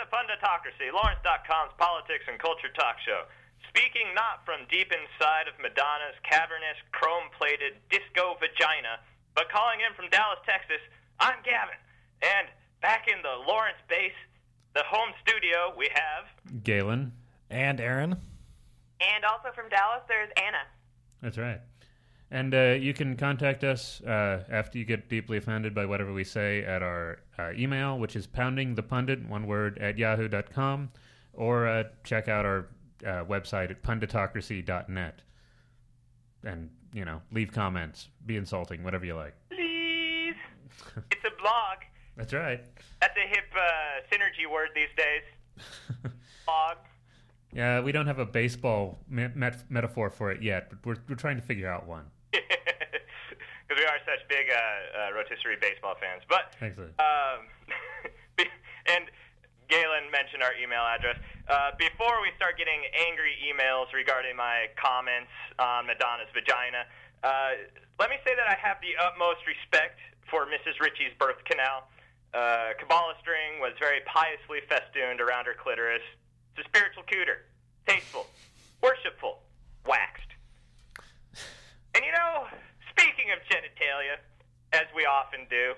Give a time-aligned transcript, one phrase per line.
[0.00, 3.28] the Punditocracy, Lawrence.com's politics and culture talk show.
[3.68, 8.96] Speaking not from deep inside of Madonna's cavernous, chrome plated disco vagina,
[9.36, 10.80] but calling in from Dallas, Texas,
[11.20, 11.76] I'm Gavin.
[12.24, 12.48] And
[12.80, 14.16] back in the Lawrence base,
[14.72, 16.24] the home studio, we have.
[16.64, 17.12] Galen.
[17.50, 18.16] And Aaron.
[19.04, 20.64] And also from Dallas, there's Anna.
[21.20, 21.60] That's right.
[22.32, 26.22] And uh, you can contact us uh, after you get deeply offended by whatever we
[26.22, 30.90] say at our uh, email, which is poundingthepundit, one word, at yahoo.com,
[31.32, 32.68] or uh, check out our
[33.04, 35.22] uh, website at punditocracy.net.
[36.44, 39.34] And, you know, leave comments, be insulting, whatever you like.
[39.50, 40.36] Please.
[41.10, 41.78] it's a blog.
[42.16, 42.62] That's right.
[43.00, 46.12] That's a hip uh, synergy word these days.
[46.46, 46.76] blog.
[47.52, 51.16] Yeah, we don't have a baseball me- met- metaphor for it yet, but we're, we're
[51.16, 52.04] trying to figure out one.
[53.70, 56.26] Because we are such big uh, uh, rotisserie baseball fans.
[56.26, 56.90] But Excellent.
[56.98, 57.46] um,
[58.90, 59.06] and
[59.70, 61.14] Galen mentioned our email address.
[61.46, 65.30] Uh, before we start getting angry emails regarding my comments
[65.62, 66.82] on Madonna's vagina,
[67.22, 67.62] uh,
[68.02, 70.82] let me say that I have the utmost respect for Mrs.
[70.82, 71.86] Ritchie's birth canal.
[72.34, 76.02] Uh, Kabbalah string was very piously festooned around her clitoris.
[76.58, 77.46] It's a spiritual cooter,
[77.86, 78.26] tasteful,
[78.82, 79.46] worshipful,
[79.86, 80.34] waxed.
[81.94, 82.50] And you know,
[83.00, 84.20] speaking of genitalia,
[84.76, 85.72] as we often do,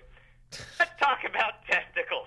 [0.78, 2.26] let's talk about testicles.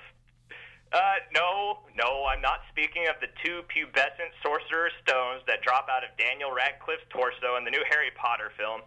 [0.94, 6.08] Uh, no, no, I'm not speaking of the two pubescent sorcerer stones that drop out
[6.08, 8.80] of Daniel Radcliffe's torso in the new Harry Potter film.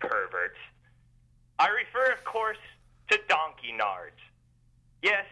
[0.00, 0.58] Perverts.
[1.62, 2.58] I refer, of course,
[3.10, 4.18] to donkey nards.
[4.98, 5.26] Yes,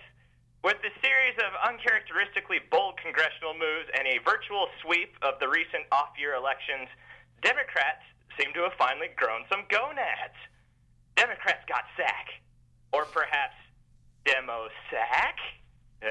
[0.62, 5.91] with the series of uncharacteristically bold congressional moves and a virtual sweep of the recent
[5.91, 6.86] off year elections,
[7.42, 8.06] Democrats
[8.39, 10.39] seem to have finally grown some gonads.
[11.17, 12.28] Democrats got sack.
[12.92, 13.55] Or perhaps
[14.25, 15.36] demo sack?
[16.03, 16.09] Eh?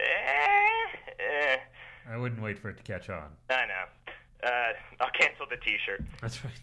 [0.00, 1.14] Eh?
[1.18, 1.56] Eh?
[2.10, 3.28] I wouldn't wait for it to catch on.
[3.50, 3.84] I know.
[4.44, 6.02] Uh, I'll cancel the t shirt.
[6.20, 6.54] That's right.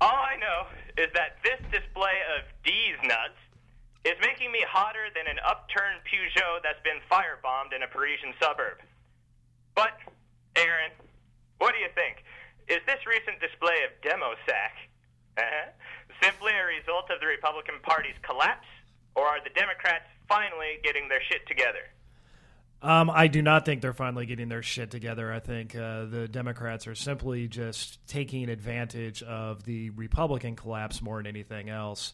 [0.00, 0.66] All I know
[0.98, 3.38] is that this display of D's nuts
[4.04, 8.78] is making me hotter than an upturned Peugeot that's been firebombed in a Parisian suburb.
[9.74, 9.96] But,
[10.56, 10.92] Aaron,
[11.58, 12.22] what do you think?
[12.68, 14.74] Is this recent display of demo sack
[15.36, 15.70] uh-huh,
[16.22, 18.66] simply a result of the Republican Party's collapse,
[19.14, 21.90] or are the Democrats finally getting their shit together?
[22.82, 25.32] Um, I do not think they're finally getting their shit together.
[25.32, 31.16] I think uh, the Democrats are simply just taking advantage of the Republican collapse more
[31.16, 32.12] than anything else.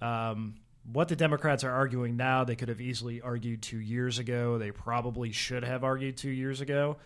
[0.00, 0.54] Um,
[0.90, 4.58] what the Democrats are arguing now, they could have easily argued two years ago.
[4.58, 6.98] They probably should have argued two years ago,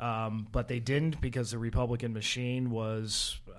[0.00, 3.52] um, but they didn't because the Republican machine was uh,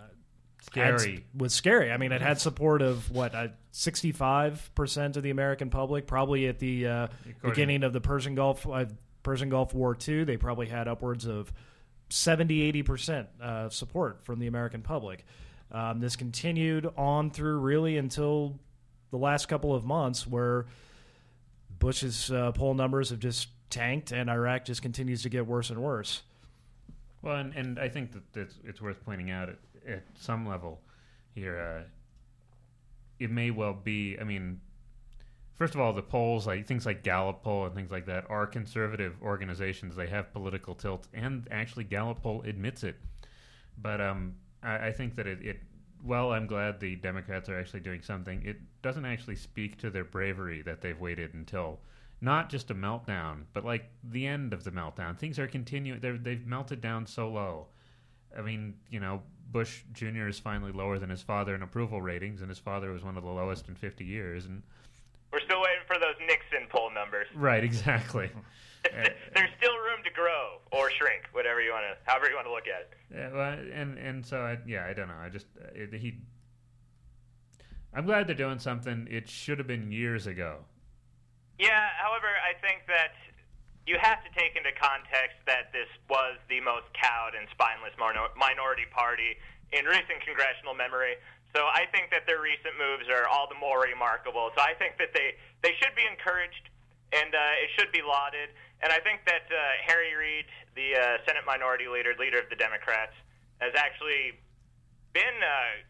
[0.62, 1.14] Scary.
[1.16, 1.92] had- was scary.
[1.92, 3.34] I mean, it had support of what
[3.72, 6.08] sixty five percent of the American public.
[6.08, 7.08] Probably at the uh,
[7.42, 8.86] beginning of the Persian Gulf uh,
[9.24, 11.54] Persian Gulf War II, they probably had upwards of
[12.10, 15.26] 70 80 percent uh, support from the American public.
[15.72, 18.60] Um, this continued on through really until
[19.12, 20.66] the last couple of months, where
[21.80, 25.82] Bush's uh, poll numbers have just tanked, and Iraq just continues to get worse and
[25.82, 26.22] worse.
[27.22, 30.80] Well, and, and I think that it's, it's worth pointing out at, at some level
[31.34, 31.84] here, uh,
[33.20, 34.18] it may well be.
[34.20, 34.60] I mean,
[35.56, 38.48] first of all, the polls, like things like Gallup poll and things like that, are
[38.48, 39.96] conservative organizations.
[39.96, 42.96] They have political tilt, and actually, Gallup poll admits it.
[43.78, 45.60] But um, I, I think that it, it.
[46.04, 48.42] Well, I'm glad the Democrats are actually doing something.
[48.44, 51.80] It doesn't actually speak to their bravery that they've waited until
[52.22, 55.18] not just a meltdown, but like the end of the meltdown.
[55.18, 56.00] Things are continuing.
[56.00, 57.68] They're, they've melted down so low.
[58.38, 60.28] I mean, you know, Bush Jr.
[60.28, 63.24] is finally lower than his father in approval ratings, and his father was one of
[63.24, 64.46] the lowest in 50 years.
[64.46, 64.62] And
[65.34, 67.28] We're still waiting for those Nixon poll numbers.
[67.36, 68.30] right, exactly.
[68.92, 72.52] There's still room to grow or shrink, whatever you want to, however you want to
[72.52, 72.94] look at it.
[73.14, 75.20] Yeah, well, and and so I, yeah, I don't know.
[75.22, 76.18] I just uh, it, he.
[77.94, 79.08] I'm glad they're doing something.
[79.12, 80.66] It should have been years ago.
[81.62, 83.14] Yeah, however, I think that
[83.86, 88.34] you have to take into context that this was the most cowed and spineless minor-
[88.34, 89.38] minority party
[89.70, 91.22] in recent congressional memory.
[91.54, 94.50] So I think that their recent moves are all the more remarkable.
[94.58, 96.66] So I think that they, they should be encouraged
[97.14, 98.50] and uh, it should be lauded.
[98.82, 102.58] And I think that uh, Harry Reid, the uh, Senate Minority Leader, leader of the
[102.58, 103.14] Democrats,
[103.62, 104.34] has actually
[105.14, 105.86] been uh,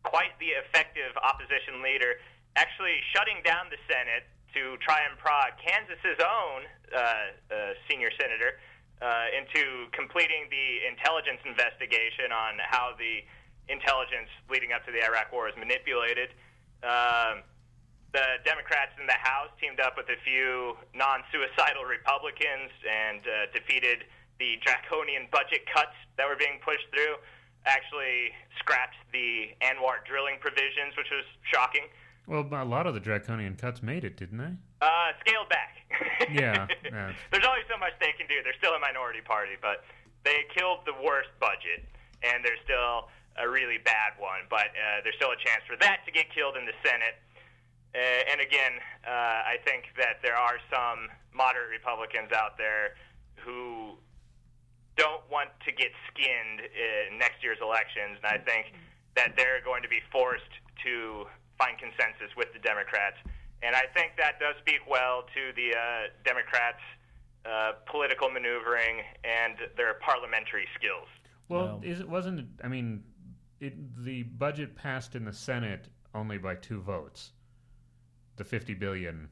[0.00, 2.16] quite the effective opposition leader,
[2.56, 4.24] actually shutting down the Senate
[4.54, 6.60] to try and prod Kansas's own
[6.90, 7.54] uh, uh,
[7.88, 8.58] senior senator
[9.00, 13.24] uh, into completing the intelligence investigation on how the
[13.72, 16.34] intelligence leading up to the Iraq War is manipulated.
[16.82, 17.46] Um,
[18.12, 24.04] the Democrats in the House teamed up with a few non-suicidal Republicans and uh, defeated
[24.42, 27.14] the draconian budget cuts that were being pushed through.
[27.68, 31.86] Actually, scrapped the ANWR drilling provisions, which was shocking.
[32.26, 34.54] Well, a lot of the draconian cuts made it, didn't they?
[34.80, 35.76] Uh, scaled back.
[36.30, 37.10] Yeah, yeah.
[37.32, 38.44] There's only so much they can do.
[38.44, 39.82] They're still a minority party, but
[40.22, 41.82] they killed the worst budget,
[42.22, 43.08] and there's still
[43.40, 44.44] a really bad one.
[44.48, 47.16] But uh, there's still a chance for that to get killed in the Senate.
[47.96, 52.94] Uh, and again, uh, I think that there are some moderate Republicans out there
[53.42, 53.96] who
[54.96, 58.76] don't want to get skinned in next year's elections, and I think
[59.16, 60.52] that they're going to be forced
[60.84, 61.26] to
[61.60, 63.16] find consensus with the Democrats.
[63.62, 66.80] And I think that does speak well to the uh, Democrats'
[67.44, 71.08] uh, political maneuvering and their parliamentary skills.
[71.48, 72.48] Well, is it wasn't?
[72.64, 73.02] I mean,
[73.60, 77.32] it, the budget passed in the Senate only by two votes.
[78.36, 79.28] The fifty billion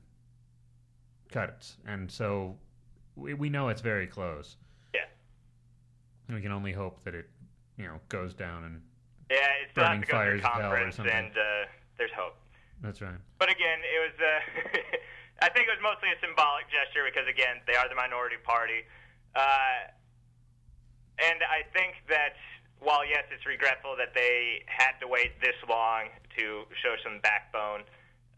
[1.33, 2.57] cuts, and so
[3.17, 4.57] we, we know it's very close.
[4.95, 5.01] Yeah.
[6.35, 7.31] We can only hope that it,
[7.79, 8.83] you know, goes down and
[9.31, 11.15] Yeah, it's still Burning has to go fires through of hell or conference, something.
[11.15, 11.65] and uh,
[11.99, 12.39] there's hope.
[12.81, 13.19] that's right.
[13.39, 14.17] But again, it was.
[14.17, 14.31] Uh,
[15.47, 18.83] I think it was mostly a symbolic gesture because again, they are the minority party,
[19.39, 19.87] uh,
[21.23, 22.35] and I think that
[22.81, 27.83] while yes, it's regretful that they had to wait this long to show some backbone.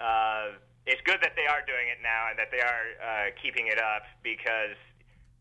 [0.01, 0.57] Uh,
[0.89, 3.77] it's good that they are doing it now and that they are uh, keeping it
[3.77, 4.77] up because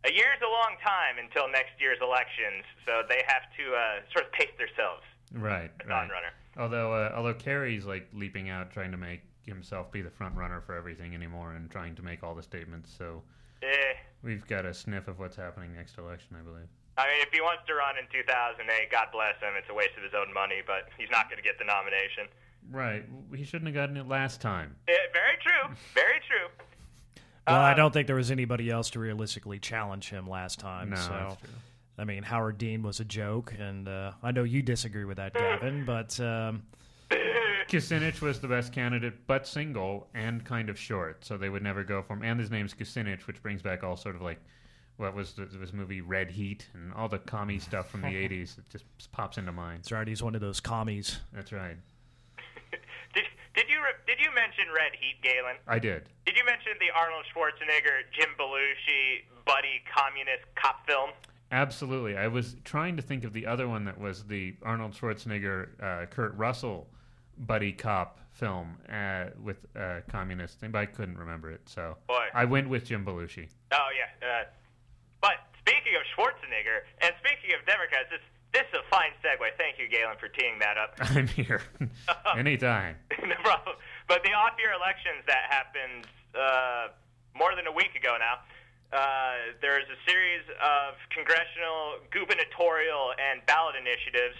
[0.03, 4.03] a year is a long time until next year's elections, so they have to uh,
[4.11, 5.03] sort of pace themselves.
[5.31, 5.87] Right, right.
[5.87, 6.31] non-runner.
[6.59, 10.61] Although, uh, although Kerry's like leaping out, trying to make himself be the front runner
[10.61, 12.93] for everything anymore, and trying to make all the statements.
[12.95, 13.23] So
[13.63, 16.67] Eh, we've got a sniff of what's happening next election, I believe.
[16.97, 19.53] I mean, if he wants to run in 2008, God bless him.
[19.57, 22.27] It's a waste of his own money, but he's not going to get the nomination.
[22.71, 23.05] Right.
[23.35, 24.75] He shouldn't have gotten it last time.
[24.87, 25.75] Eh, very true.
[25.95, 26.47] Very true.
[27.47, 30.89] Well, I Uh, don't think there was anybody else to realistically challenge him last time.
[30.91, 31.49] No, so, that's true.
[31.99, 35.33] I mean, Howard Dean was a joke, and uh, I know you disagree with that,
[35.33, 35.83] Gavin.
[35.85, 36.63] But um,
[37.67, 41.83] Kucinich was the best candidate, but single and kind of short, so they would never
[41.83, 42.23] go for him.
[42.23, 44.39] And his name's Kucinich, which brings back all sort of like
[44.97, 48.57] what was the, this movie Red Heat and all the commie stuff from the '80s.
[48.57, 49.79] It just pops into mind.
[49.81, 51.19] it's right, he's one of those commies.
[51.33, 51.77] That's right.
[53.13, 53.23] Did,
[53.55, 55.57] did you re- did you mention Red Heat, Galen?
[55.67, 56.03] I did.
[56.25, 61.09] Did you mention the Arnold Schwarzenegger, Jim Belushi, buddy communist cop film?
[61.51, 62.15] Absolutely.
[62.17, 66.05] I was trying to think of the other one that was the Arnold Schwarzenegger, uh,
[66.05, 66.87] Kurt Russell
[67.39, 71.61] buddy cop film uh, with uh, communists, but I couldn't remember it.
[71.65, 72.27] So Boy.
[72.33, 73.47] I went with Jim Belushi.
[73.71, 74.27] Oh yeah.
[74.27, 74.43] Uh,
[75.21, 79.45] but speaking of Schwarzenegger and speaking of Democrats, this this is a fine segue.
[79.57, 80.95] Thank you, Galen, for teeing that up.
[81.13, 81.61] I'm here
[82.37, 82.95] anytime.
[83.23, 83.75] no problem.
[84.07, 86.89] But the off-year elections that happened uh,
[87.37, 88.41] more than a week ago now,
[88.91, 94.35] uh, there's a series of congressional, gubernatorial, and ballot initiatives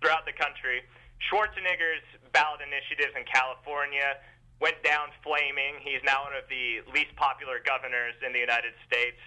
[0.00, 0.80] throughout the country.
[1.20, 2.02] Schwarzenegger's
[2.32, 4.16] ballot initiatives in California
[4.60, 5.76] went down flaming.
[5.84, 9.20] He's now one of the least popular governors in the United States.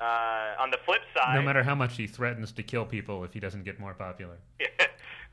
[0.00, 3.32] Uh, on the flip side, No matter how much he threatens to kill people if
[3.32, 4.36] he doesn't get more popular.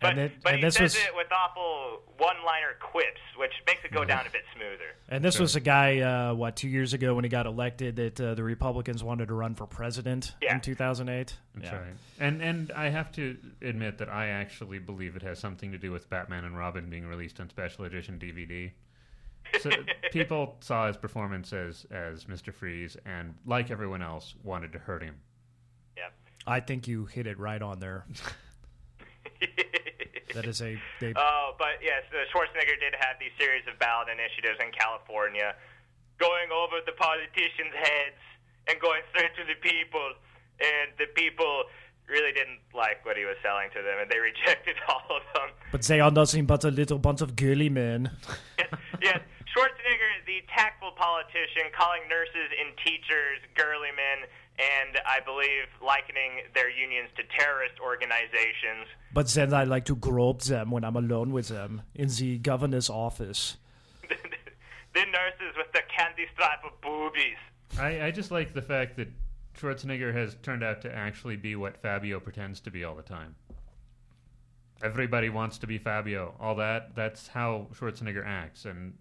[0.01, 3.51] but, And it- but and he this says was- it with awful one-liner quips, which
[3.67, 4.95] makes it go down a bit smoother.
[5.07, 5.43] And this Sure.
[5.43, 8.43] was a guy, uh, what, two years ago when he got elected that uh, the
[8.43, 10.55] Republicans wanted to run for president Yeah.
[10.55, 11.35] in 2008?
[11.55, 11.93] That's right.
[12.19, 15.91] And and I have to admit that I actually believe it has something to do
[15.91, 18.71] with Batman and Robin being released on special edition DVD.
[19.61, 19.69] So
[20.11, 22.53] people saw his performance as as Mr.
[22.53, 25.15] Freeze and like everyone else wanted to hurt him.
[25.97, 26.09] Yeah.
[26.45, 28.05] I think you hit it right on there.
[30.33, 30.77] That is a.
[30.99, 35.55] They, Oh, but yes, uh, Schwarzenegger did have these series of ballot initiatives in California,
[36.19, 38.21] going over the politicians' heads
[38.67, 40.13] and going straight to the people,
[40.59, 41.63] and the people
[42.07, 45.49] really didn't like what he was selling to them, and they rejected all of them.
[45.71, 48.09] but they are nothing but a little bunch of girly men.
[48.57, 48.69] yes,
[49.01, 49.19] yes,
[49.55, 54.27] Schwarzenegger, the tactful politician, calling nurses and teachers girly men,
[54.59, 58.87] and I believe likening their unions to terrorist organizations.
[59.13, 62.89] But then I like to grope them when I'm alone with them in the governor's
[62.89, 63.57] office.
[64.01, 67.37] the nurses with the candy stripe of boobies.
[67.79, 69.07] I, I just like the fact that
[69.57, 73.35] Schwarzenegger has turned out to actually be what Fabio pretends to be all the time.
[74.83, 76.35] Everybody wants to be Fabio.
[76.39, 78.93] All that that's how Schwarzenegger acts and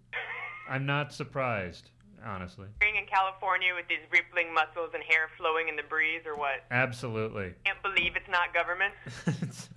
[0.69, 1.89] I'm not surprised,
[2.25, 2.67] honestly.
[2.79, 6.65] Being in California with these rippling muscles and hair flowing in the breeze, or what?
[6.71, 7.53] Absolutely.
[7.65, 8.93] Can't believe it's not government.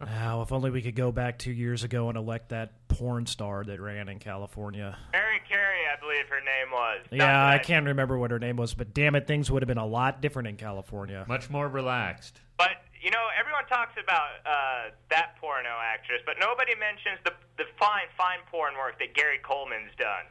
[0.00, 3.64] Oh, if only we could go back two years ago and elect that porn star
[3.64, 4.96] that ran in California.
[5.12, 7.00] Mary Carey, I believe her name was.
[7.10, 9.62] Not Yeah, that I can't remember what her name was, but damn it, things would
[9.62, 11.24] have been a lot different in California.
[11.28, 12.40] Much more relaxed.
[12.56, 17.64] But you know, everyone talks about uh, that porno actress, but nobody mentions the the
[17.78, 20.30] fine, fine porn work that Gary Coleman's done.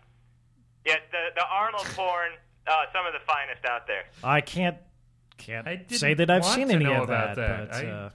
[0.85, 2.31] Yet the the Arnold porn,
[2.67, 4.05] uh, some of the finest out there.
[4.23, 4.77] I can't
[5.37, 7.69] can't I didn't say that I've want seen to any know of about that.
[7.69, 7.69] that.
[7.71, 8.09] But, I- uh,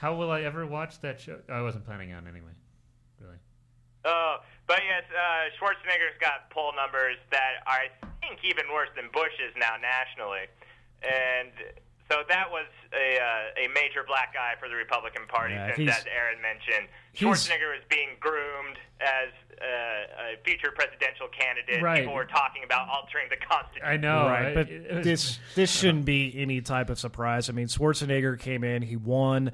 [0.00, 1.38] How will I ever watch that show?
[1.48, 2.52] I wasn't planning on anyway.
[3.20, 3.36] Really.
[4.04, 4.36] Oh,
[4.66, 7.88] but yes, uh, Schwarzenegger's got poll numbers that are, I
[8.22, 10.46] think, even worse than Bush's now nationally,
[11.02, 11.50] and
[12.10, 15.78] so that was a uh, a major black eye for the Republican Party Yeah, since,
[15.78, 18.87] he's- as Aaron mentioned, he's- Schwarzenegger was being groomed as a
[20.48, 21.82] future presidential candidate.
[21.82, 22.00] Right.
[22.00, 23.86] People were talking about altering the Constitution.
[23.86, 24.26] I know.
[24.26, 27.50] right, I- but was- this this shouldn't be any type of surprise.
[27.50, 29.52] I mean, Schwarzenegger came in, he won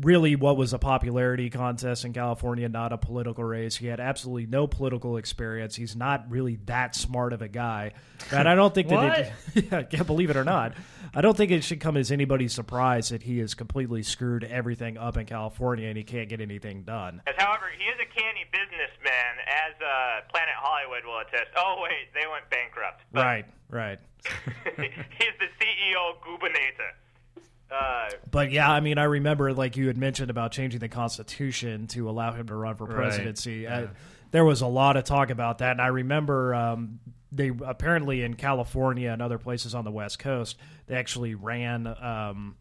[0.00, 3.76] really what was a popularity contest in California, not a political race.
[3.76, 5.76] He had absolutely no political experience.
[5.76, 7.92] He's not really that smart of a guy.
[8.32, 10.74] And I don't think that it, yeah, can't believe it or not.
[11.14, 14.98] I don't think it should come as anybody's surprise that he has completely screwed everything
[14.98, 17.22] up in California and he can't get anything done.
[17.26, 21.50] As, however, he is a canny businessman, as uh, Planet Hollywood will attest.
[21.56, 23.02] Oh wait, they went bankrupt.
[23.12, 23.98] But Right, right.
[24.76, 26.94] he's the CEO Gubernator.
[27.70, 31.86] Uh, But yeah, I mean, I remember like you had mentioned about changing the Constitution
[31.88, 32.96] to allow him to run for Right.
[32.96, 33.66] presidency.
[33.68, 33.88] I,
[34.30, 37.00] there was a lot of talk about that, and I remember um,
[37.32, 40.56] they apparently in California and other places on the West Coast
[40.86, 42.56] they actually ran um,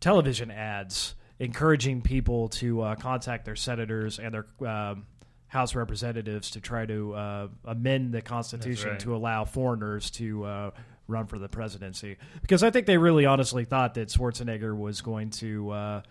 [0.00, 5.06] television ads encouraging people to uh, contact their senators and their um,
[5.48, 9.00] House representatives to try to uh, amend the Constitution right.
[9.00, 10.70] to allow foreigners to uh,
[11.06, 12.16] run for the presidency.
[12.40, 16.02] Because I think they really honestly thought that Schwarzenegger was going to, uh,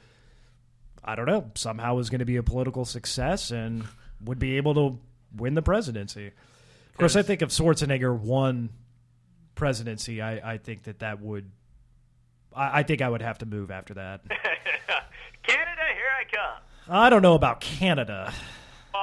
[1.04, 3.84] I don't know, somehow was going to be a political success and
[4.24, 5.00] would be able to
[5.36, 6.28] win the presidency.
[6.28, 8.70] Of course, I think if Schwarzenegger won
[9.56, 11.50] presidency, I, I think that that would.
[12.56, 14.22] I, I think I would have to move after that.
[15.44, 16.96] Canada, here I come.
[16.96, 18.32] I don't know about Canada.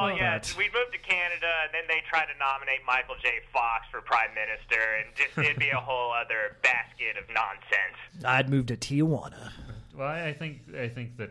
[0.00, 3.16] Oh Well, yeah, that's- we'd move to Canada, and then they try to nominate Michael
[3.22, 3.40] J.
[3.52, 8.24] Fox for prime minister, and just it'd be a whole other basket of nonsense.
[8.24, 9.52] I'd move to Tijuana.
[9.94, 11.30] Well, I I think I think that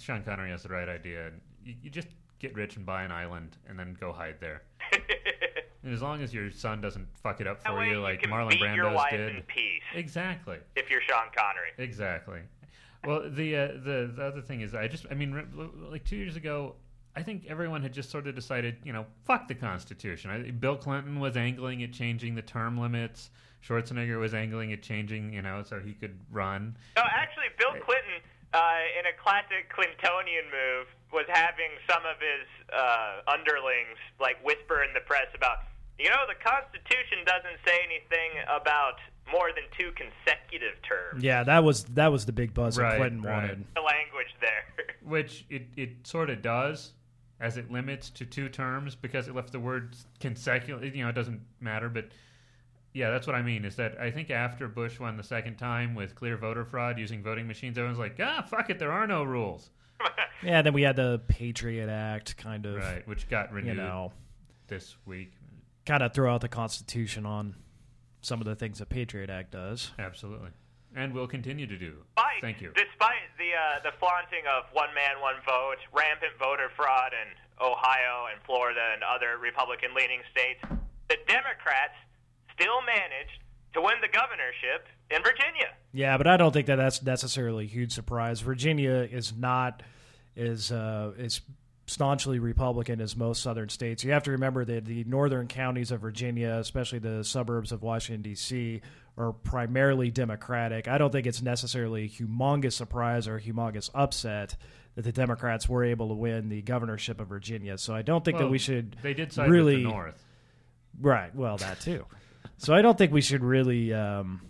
[0.00, 1.30] Sean Connery has the right idea.
[1.64, 2.08] You, you just
[2.38, 4.62] get rich and buy an island, and then go hide there.
[5.82, 8.30] And as long as your son doesn't fuck it up for way you, like can
[8.30, 9.36] Marlon beat your Brando's wife did.
[9.36, 10.56] in peace Exactly.
[10.74, 11.68] if you're Sean Connery.
[11.78, 12.40] Exactly.
[13.04, 15.46] Well, the uh, the the other thing is, I just, I mean,
[15.88, 16.74] like two years ago,
[17.16, 20.30] I think everyone had just sort of decided, you know, fuck the Constitution.
[20.30, 23.30] I, Bill Clinton was angling at changing the term limits.
[23.66, 26.76] Schwarzenegger was angling at changing, you know, so he could run.
[26.94, 28.20] No, actually, Bill Clinton,
[28.52, 34.84] uh, in a classic Clintonian move, was having some of his uh, underlings like whisper
[34.84, 35.64] in the press about,
[35.98, 39.00] you know, the Constitution doesn't say anything about
[39.32, 41.24] more than two consecutive terms.
[41.24, 43.34] Yeah, that was that was the big buzz Right, that Clinton right.
[43.34, 43.64] wanted.
[43.74, 44.64] The language there.
[45.02, 46.92] Which it, it sort of does,
[47.40, 50.94] as it limits to two terms because it left the word consecutive.
[50.96, 52.06] You know, it doesn't matter, but
[52.94, 53.64] yeah, that's what I mean.
[53.64, 57.22] Is that I think after Bush won the second time with clear voter fraud using
[57.22, 59.70] voting machines, everyone's like, ah, fuck it, there are no rules,
[60.42, 63.06] Yeah, then we had the Patriot Act kind of, right?
[63.08, 64.12] Which got you renewed know,
[64.68, 65.32] this week.
[65.84, 67.54] kind of throw out the Constitution on
[68.22, 69.92] some of the things the Patriot Act does.
[69.98, 70.50] Absolutely,
[70.96, 71.92] and will continue to do.
[72.16, 72.72] Despite, Thank you.
[72.74, 77.28] Despite the uh, the flaunting of one man, one vote, rampant voter fraud in
[77.60, 80.60] Ohio and Florida and other Republican leaning states,
[81.08, 81.94] the Democrats
[82.54, 83.38] still managed
[83.74, 85.76] to win the governorship in Virginia.
[85.92, 88.40] Yeah, but I don't think that that's necessarily a huge surprise.
[88.40, 89.82] Virginia is not
[90.34, 91.42] as uh, as
[91.86, 94.02] staunchly Republican as most southern states.
[94.02, 98.22] You have to remember that the northern counties of Virginia, especially the suburbs of Washington
[98.22, 98.80] D.C.,
[99.18, 100.88] are primarily Democratic.
[100.88, 104.56] I don't think it's necessarily a humongous surprise or a humongous upset
[104.94, 107.78] that the Democrats were able to win the governorship of Virginia.
[107.78, 110.24] So I don't think that we should They did side really with the North.
[111.00, 111.34] right.
[111.34, 112.04] Well, that too.
[112.58, 113.92] so I don't think we should really.
[113.92, 114.40] Um,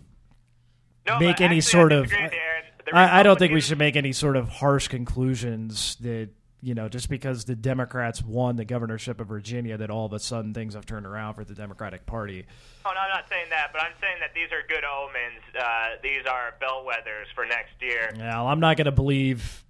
[1.05, 2.03] No, make any actually, sort I of.
[2.03, 2.63] disagree with you, Aaron.
[2.85, 6.29] The I, I don't think we should make any sort of harsh conclusions that
[6.61, 10.19] you know just because the Democrats won the governorship of Virginia that all of a
[10.19, 12.45] sudden things have turned around for the Democratic Party.
[12.85, 15.43] Oh, no, I'm not saying that, but I'm saying that these are good omens.
[15.57, 18.13] Uh, these are bellwethers for next year.
[18.17, 19.63] Now I'm not going to believe.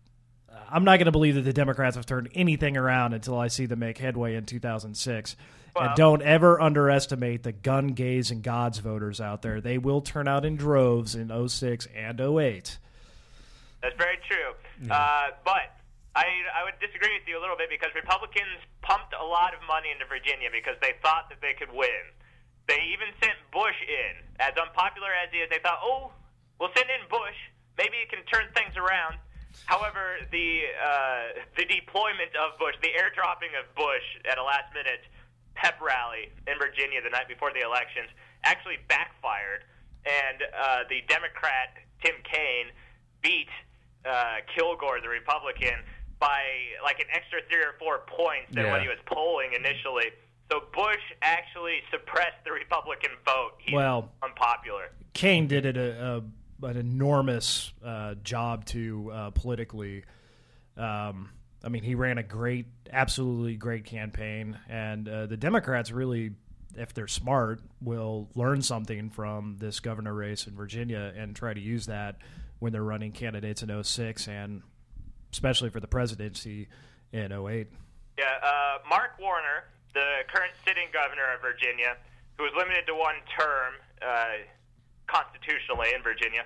[0.70, 3.66] I'm not going to believe that the Democrats have turned anything around until I see
[3.68, 5.36] them make headway in 2006.
[5.76, 9.62] Well- and don't ever underestimate the gun gays and gods voters out there.
[9.62, 12.78] They will turn out in droves in 06 and 08.
[13.82, 14.90] That's very true.
[14.92, 15.77] Uh, but
[16.18, 19.62] I I would disagree with you a little bit because Republicans pumped a lot of
[19.70, 22.10] money into Virginia because they thought that they could win.
[22.66, 25.48] They even sent Bush in, as unpopular as he is.
[25.54, 26.12] They thought, oh,
[26.60, 27.38] we'll send in Bush.
[27.78, 29.22] Maybe it can turn things around.
[29.70, 35.06] However, the uh, the deployment of Bush, the airdropping of Bush at a last minute
[35.54, 38.10] pep rally in Virginia the night before the elections
[38.42, 39.70] actually backfired,
[40.02, 42.74] and uh, the Democrat Tim Kaine
[43.22, 43.50] beat
[44.06, 45.82] uh, Kilgore, the Republican,
[46.20, 46.42] by
[46.84, 48.72] like an extra three or four points than Yeah.
[48.72, 50.12] what he was polling initially.
[50.52, 53.52] So Bush actually suppressed the Republican vote.
[53.60, 54.92] He's Well- unpopular.
[55.14, 56.22] Kaine did it a,
[56.62, 60.04] a, an enormous uh, job to uh, politically.
[60.76, 61.32] Um,
[61.64, 66.36] I mean, he ran a great, absolutely great campaign, and uh, the Democrats really,
[66.76, 71.60] if they're smart, will learn something from this governor race in Virginia and try to
[71.60, 72.18] use that
[72.60, 74.62] when they're running candidates in 06 and
[75.38, 76.68] especially for the presidency
[77.14, 77.70] in 08.
[78.18, 81.94] Yeah, uh, Mark Warner, the current sitting governor of Virginia,
[82.38, 84.42] who was limited to one term uh,
[85.06, 86.42] constitutionally in Virginia,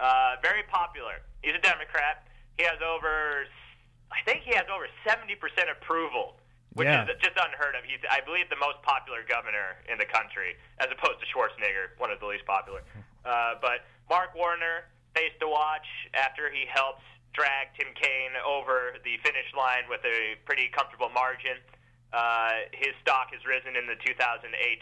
[0.00, 1.24] uh, very popular.
[1.40, 2.28] He's a Democrat.
[2.60, 3.48] He has over,
[4.12, 5.40] I think he has over 70%
[5.72, 6.36] approval,
[6.76, 7.08] which Yeah.
[7.08, 7.84] is just unheard of.
[7.88, 12.12] He's, I believe, the most popular governor in the country, as opposed to Schwarzenegger, one
[12.12, 12.84] of the least popular.
[13.24, 14.84] Uh, but Mark Warner
[15.16, 17.00] faced to watch after he helped
[17.36, 21.60] drag Tim Kaine over the finish line with a pretty comfortable margin.
[22.12, 24.80] Uh, his stock has risen in the 2008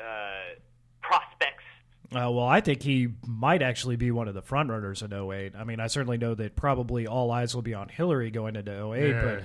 [0.00, 0.02] uh,
[1.00, 1.62] prospects.
[2.12, 5.54] Uh, well, I think he might actually be one of the front runners in 08.
[5.56, 8.72] I mean, I certainly know that probably all eyes will be on Hillary going into
[8.92, 9.22] 08, Yeah.
[9.22, 9.42] but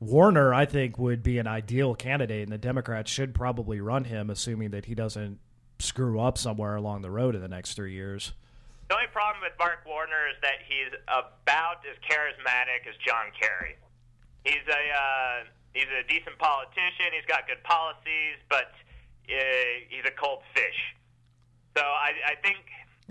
[0.00, 4.30] Warner, I think, would be an ideal candidate, and the Democrats should probably run him,
[4.30, 5.38] assuming that he doesn't
[5.78, 8.32] screw up somewhere along the road in the next three years.
[8.90, 13.78] The only problem with Mark Warner is that he's about as charismatic as John Kerry.
[14.42, 17.14] He's a uh, he's a decent politician.
[17.14, 18.74] He's got good policies, but
[19.30, 19.38] uh,
[19.88, 20.74] he's a cold fish.
[21.78, 22.58] So I, I think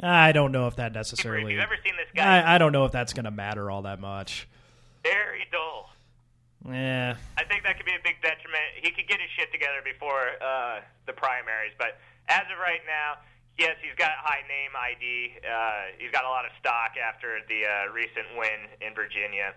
[0.03, 1.53] I don't know if that if necessarily.
[1.53, 3.83] you've ever seen this guy, I, I don't know if that's going to matter all
[3.83, 4.49] that much.
[5.01, 5.91] very dull.
[6.67, 7.15] Yeah.
[7.37, 8.83] I think that could be a big detriment.
[8.83, 11.95] He could get his shit together before uh, the primaries, but
[12.27, 13.23] as of right now,
[13.59, 15.43] yes, he's got high name ID.
[15.43, 19.53] Uh, he's got a lot of stock after the uh, recent win in Virginia,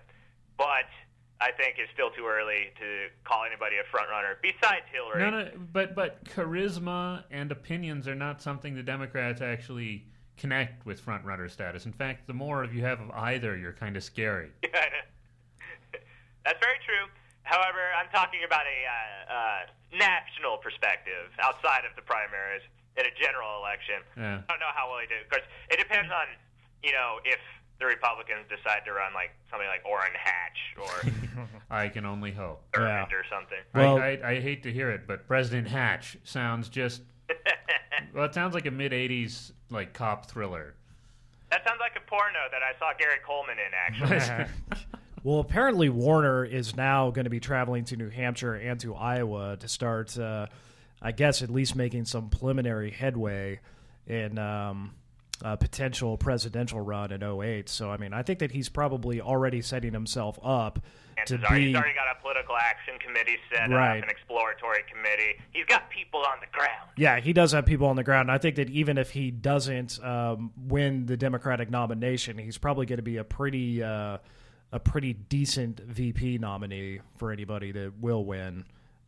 [0.58, 0.90] but
[1.40, 4.36] I think it's still too early to call anybody a front runner.
[4.42, 10.04] Besides Hillary, No, no, but but charisma and opinions are not something the Democrats actually
[10.36, 11.86] connect with front runner status.
[11.86, 14.50] In fact, the more of you have of either, you're kind of scary.
[16.44, 17.06] That's very true.
[17.44, 19.60] However, I'm talking about a uh, uh,
[19.98, 22.62] national perspective outside of the primaries
[22.96, 24.02] in a general election.
[24.16, 24.42] Yeah.
[24.46, 25.22] I don't know how well he did.
[25.22, 26.26] Of course, it depends on
[26.82, 27.38] you know if
[27.80, 32.62] the Republicans decide to run like something like Orrin Hatch or I can only hope.
[32.72, 33.58] Thurmond or something.
[33.74, 37.02] Well- I, I, I hate to hear it, but President Hatch sounds just
[38.14, 38.24] well.
[38.24, 40.74] It sounds like a mid '80s like cop thriller.
[41.50, 43.72] That sounds like a porno that I saw Gary Coleman in.
[43.74, 44.46] Actually,
[45.24, 49.56] Well, apparently Warner is now going to be traveling to New Hampshire and to Iowa
[49.58, 50.46] to start, uh,
[51.02, 53.60] I guess, at least making some preliminary headway
[54.06, 54.94] in um,
[55.42, 57.68] a potential presidential run in 08.
[57.68, 60.78] So, I mean, I think that he's probably already setting himself up
[61.18, 61.66] and to he's already, be.
[61.68, 63.98] he's already got a political action committee set Right.
[63.98, 65.40] up, an exploratory committee.
[65.52, 66.88] He's got people on the ground.
[66.96, 68.30] Yeah, he does have people on the ground.
[68.30, 72.96] I think that even if he doesn't um, win the Democratic nomination, he's probably going
[72.98, 74.18] to be a pretty uh,
[74.72, 78.64] a pretty decent VP nominee for anybody that will win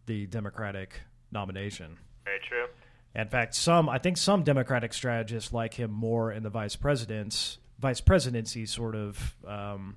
[0.06, 1.00] the Democratic
[1.34, 1.98] nomination.
[2.24, 2.66] Very true.
[3.14, 7.58] In fact, some I think some Democratic strategists like him more in the vice president's
[7.78, 9.34] vice presidency sort of.
[9.46, 9.96] Um,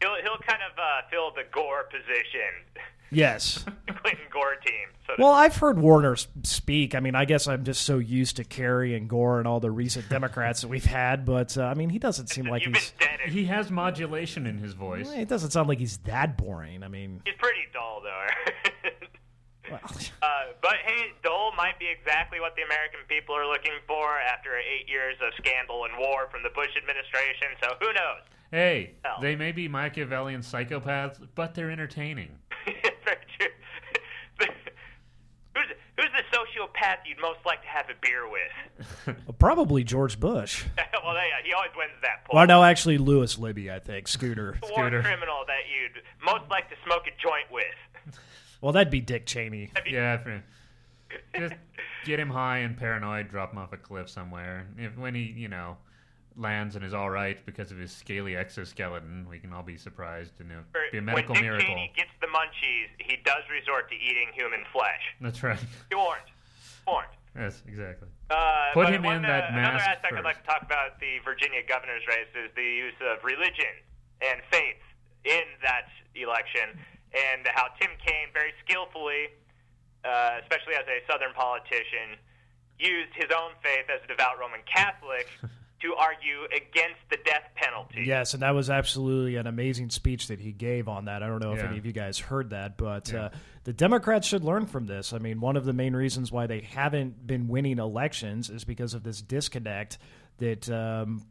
[0.00, 3.64] He'll he'll kind of uh, fill the Gore position, yes.
[3.88, 4.86] Clinton Gore team.
[5.08, 6.94] So Well, I've heard Warner speak.
[6.94, 9.72] I mean, I guess I'm just so used to Kerry and Gore and all the
[9.72, 12.92] recent Democrats that we've had, but uh, I mean, he doesn't seem like You've he's.
[12.92, 13.32] been.
[13.32, 15.10] He has modulation in his voice.
[15.10, 16.84] It doesn't sound like he's that boring.
[16.84, 18.90] I mean, He's pretty dull, though.
[20.28, 24.18] well, uh, but hey, Dole might be exactly what the American people are looking for
[24.18, 27.48] after eight years of scandal and war from the Bush administration.
[27.62, 28.22] So who knows?
[28.50, 29.18] Hey, Hell.
[29.20, 32.30] they may be Machiavellian psychopaths, but they're entertaining.
[32.64, 33.48] Very true.
[35.54, 39.16] who's who's the sociopath you'd most like to have a beer with?
[39.38, 40.64] probably George Bush.
[41.04, 42.38] well, yeah, he always wins that poll.
[42.38, 44.08] Well, no, actually, Lewis Libby, I think.
[44.08, 44.58] Scooter.
[44.62, 45.02] war Scooter.
[45.02, 47.64] criminal that you'd most like to smoke a joint with.
[48.60, 49.70] Well, that'd be Dick Cheney.
[49.86, 50.18] Yeah,
[51.36, 51.54] just
[52.04, 54.66] get him high and paranoid, drop him off a cliff somewhere.
[54.76, 55.76] If when he, you know,
[56.36, 60.32] lands and is all right because of his scaly exoskeleton, we can all be surprised
[60.40, 61.66] and it Or be a medical when Dick miracle.
[61.68, 65.02] Cheney gets the munchies, he does resort to eating human flesh.
[65.20, 65.58] That's right.
[65.88, 66.22] He warned.
[66.86, 67.08] Warned.
[67.36, 68.08] yes, exactly.
[68.30, 70.98] Uh, Put him one, in uh, that Another mask aspect I'd like to talk about
[71.00, 73.72] the Virginia governor's race is the use of religion
[74.20, 74.80] and faith
[75.24, 76.78] in that election,
[77.14, 79.28] and how Tim Kaine very skillfully,
[80.04, 82.16] uh, especially as a Southern politician,
[82.78, 85.26] used his own faith as a devout Roman Catholic
[85.80, 88.02] to argue against the death penalty.
[88.04, 91.22] Yes, and that was absolutely an amazing speech that he gave on that.
[91.22, 91.68] I don't know if Yeah.
[91.68, 93.26] any of you guys heard that, but Yeah.
[93.26, 93.30] uh,
[93.64, 95.12] the Democrats should learn from this.
[95.12, 98.92] I mean, one of the main reasons why they haven't been winning elections is because
[98.94, 99.98] of this disconnect
[100.38, 101.22] that um,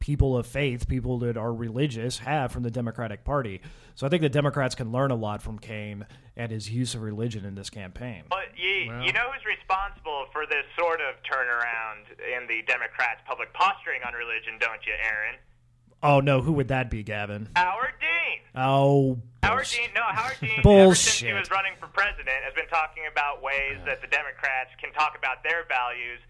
[0.00, 3.60] people of faith, people that are religious, have from the Democratic Party.
[3.94, 6.06] So I think the Democrats can learn a lot from Kaine
[6.36, 8.24] and his use of religion in this campaign.
[8.30, 13.20] But you, Well- you know who's responsible for this sort of turnaround in the Democrats'
[13.26, 15.36] public posturing on religion, don't you, Aaron?
[16.00, 17.48] Oh no, who would that be, Gavin?
[17.56, 18.38] Howard Dean.
[18.54, 19.80] Oh, Howard bullshit.
[19.86, 23.42] Dean, no, Howard Dean, ever since he was running for president, has been talking about
[23.42, 26.20] ways that the Democrats can talk about their values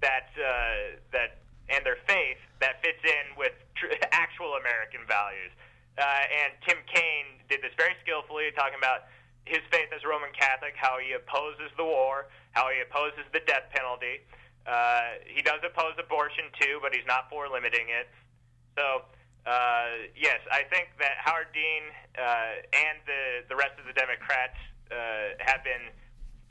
[0.00, 5.52] that uh, that and their faith that fits in with tr- actual American values.
[5.98, 6.04] Uh,
[6.44, 9.10] and Tim Kaine did this very skillfully, talking about
[9.44, 13.40] his faith as a Roman Catholic, how he opposes the war, how he opposes the
[13.48, 14.22] death penalty.
[14.68, 18.06] Uh, he does oppose abortion too, but he's not for limiting it.
[18.76, 19.08] So,
[19.48, 24.60] uh, yes, I think that Howard Dean uh, and the the rest of the Democrats
[24.92, 25.88] uh, have been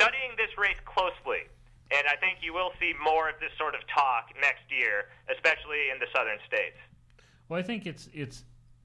[0.02, 1.46] studying this race closely,
[1.92, 5.90] and I think you will see more of this sort of talk next year, especially
[5.92, 6.78] in the southern states.
[7.50, 8.44] Well, I think it's it's.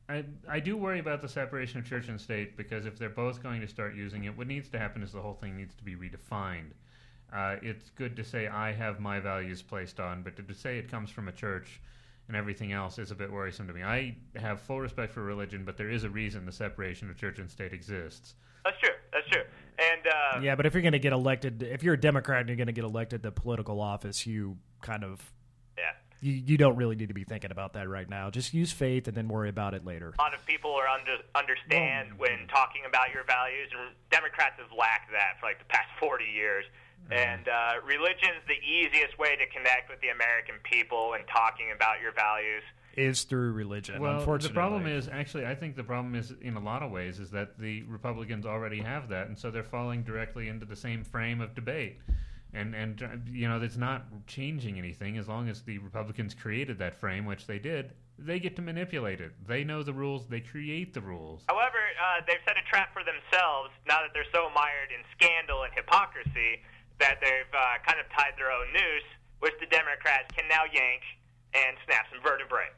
[0.09, 3.43] I I do worry about the separation of church and state because if they're both
[3.43, 5.85] going to start using it, what needs to happen is the whole thing needs to
[5.85, 6.73] be redefined.
[7.33, 10.79] Uh, it's good to say I have my values placed on, but to, to say
[10.79, 11.81] it comes from a church
[12.29, 13.83] and everything else is a bit worrisome to me.
[13.83, 17.39] I have full respect for religion, but there is a reason the separation of church
[17.39, 18.35] and state exists.
[18.65, 18.95] That's true.
[19.13, 19.43] That's true.
[19.93, 22.49] And uh, Yeah, but if you're going to get elected, if you're a Democrat and
[22.49, 25.33] you're going to get elected to political office, you kind of
[25.77, 25.93] yeah.
[26.21, 28.31] you, you don't really need to be thinking about that right now.
[28.31, 30.15] Just use faith and then worry about it later.
[30.19, 34.77] a lot of people are under, understand when talking about your values, and Democrats have
[34.77, 36.65] lacked that for like the past 40 years.
[37.11, 42.01] And uh, religion's the easiest way to connect with the American people and talking about
[42.01, 42.63] your values.
[42.97, 44.01] Is through religion.
[44.01, 46.91] Well, unfortunately, the problem is actually, I think the problem is in a lot of
[46.91, 50.77] ways is that the Republicans already have that, and so they're falling directly into the
[50.77, 52.01] same frame of debate.
[52.53, 56.79] And and uh, you know, it's not changing anything as long as the Republicans created
[56.81, 57.93] that frame, which they did.
[58.19, 59.33] They get to manipulate it.
[59.47, 60.27] They know the rules.
[60.29, 61.45] They create the rules.
[61.49, 65.63] However, uh, they've set a trap for themselves now that they're so mired in scandal
[65.65, 66.61] and hypocrisy
[67.01, 69.09] that they've uh, kind of tied their own noose,
[69.41, 71.01] which the Democrats can now yank
[71.55, 72.69] and snap some vertebrae.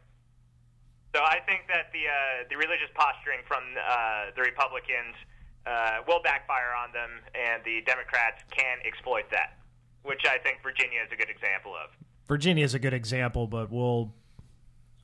[1.14, 5.14] So I think that the uh, the religious posturing from uh, the Republicans
[5.64, 9.62] uh, will backfire on them, and the Democrats can exploit that,
[10.02, 11.90] which I think Virginia is a good example of.
[12.26, 14.12] Virginia is a good example, but we'll.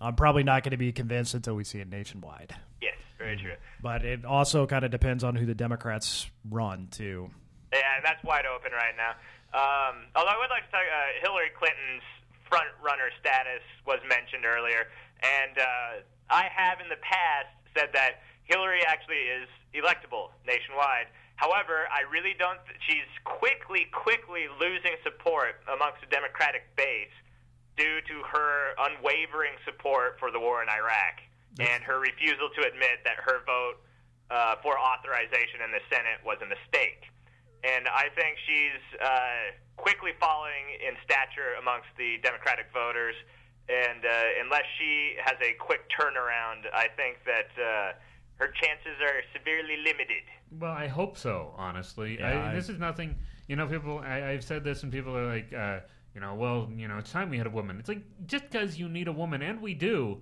[0.01, 2.57] I'm probably not going to be convinced until we see it nationwide.
[2.81, 3.55] Yes, very true.
[3.83, 7.31] But it also kind of depends on who the Democrats run too.
[7.70, 9.14] Yeah, that's wide open right now.
[9.53, 12.03] Um, although I would like to talk, uh, Hillary Clinton's
[12.49, 14.88] front runner status was mentioned earlier,
[15.22, 15.92] and uh,
[16.30, 21.06] I have in the past said that Hillary actually is electable nationwide.
[21.37, 22.59] However, I really don't.
[22.66, 27.14] Th- she's quickly, quickly losing support amongst the Democratic base
[27.76, 31.22] due to her unwavering support for the war in Iraq
[31.59, 33.80] and her refusal to admit that her vote
[34.30, 37.11] uh, for authorization in the Senate was a mistake.
[37.64, 43.16] And I think she's uh, quickly falling in stature amongst the Democratic voters.
[43.70, 47.92] And uh, unless she has a quick turnaround, I think that uh,
[48.37, 50.24] her chances are severely limited.
[50.59, 51.54] Well, I hope so.
[51.56, 53.14] Honestly, Yeah, I, I- this is nothing.
[53.46, 53.98] You know, people.
[54.00, 55.80] I, I've said this, and people are like, uh,
[56.14, 57.78] you know, well, you know, it's time we had a woman.
[57.78, 60.18] It's like just because you need a woman, and we do,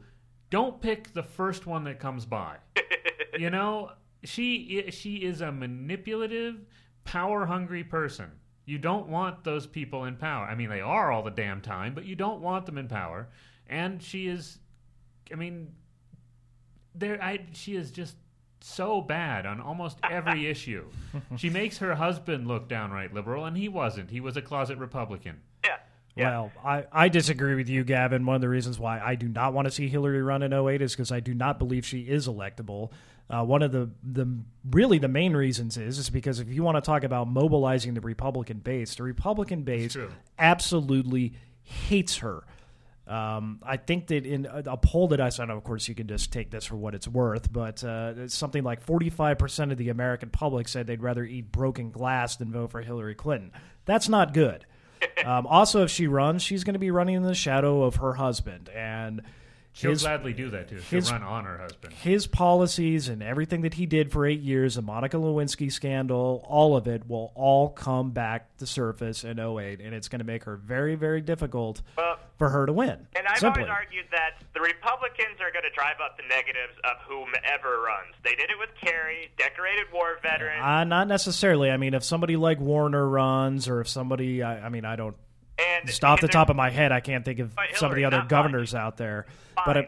[0.50, 2.56] don't pick the first one that comes by.
[3.38, 3.92] you know,
[4.24, 6.56] she she is a manipulative,
[7.04, 8.30] power hungry person.
[8.68, 10.44] You don't want those people in power.
[10.44, 13.28] I mean, they are all the damn time, but you don't want them in power.
[13.66, 14.58] And she is,
[15.32, 15.72] I mean,
[16.94, 17.22] there.
[17.22, 18.16] I she is just
[18.60, 20.84] so bad on almost every issue.
[21.36, 24.10] She makes her husband look downright liberal, and he wasn't.
[24.10, 25.40] He was a closet Republican.
[25.64, 25.76] Yeah.
[26.14, 26.30] Yeah.
[26.30, 28.26] Well, I, I disagree with you, Gavin.
[28.26, 30.82] One of the reasons why I do not want to see Hillary run in 08
[30.82, 32.90] is because I do not believe she is electable.
[33.30, 34.26] Uh, one of the, the
[34.70, 38.00] really the main reasons is is because if you want to talk about mobilizing the
[38.00, 39.96] Republican base, the Republican base
[40.38, 42.44] absolutely hates her.
[43.06, 46.06] Um, I think that in a, a poll that I saw, of course, you can
[46.06, 50.28] just take this for what it's worth, but uh, something like 45% of the American
[50.28, 53.52] public said they'd rather eat broken glass than vote for Hillary Clinton.
[53.84, 54.64] That's not good.
[55.24, 58.14] Um, also, if she runs, she's going to be running in the shadow of her
[58.14, 58.68] husband.
[58.68, 59.22] And
[59.72, 60.80] She'll his, gladly do that too.
[60.80, 61.94] She'll his- run on her husband.
[61.94, 66.76] his policies and everything that he did for eight years, the Monica Lewinsky scandal, all
[66.76, 70.44] of it will all come back to surface in 08, and it's going to make
[70.44, 73.06] her very, very difficult Well, for her to win.
[73.14, 73.62] And I've Simply.
[73.62, 78.14] always argued that the Republicans are going to drive up the negatives of whomever runs.
[78.24, 81.70] They did it with Kerry, decorated war veteran, Uh, not necessarily.
[81.70, 85.16] I mean, if somebody like Warner runs, or if somebody, I, I mean, I don't.
[85.58, 87.96] And Just off the top of my head, I can't think of But some of
[87.96, 89.26] the other governors out there.
[89.54, 89.64] fine.
[89.66, 89.82] But uh,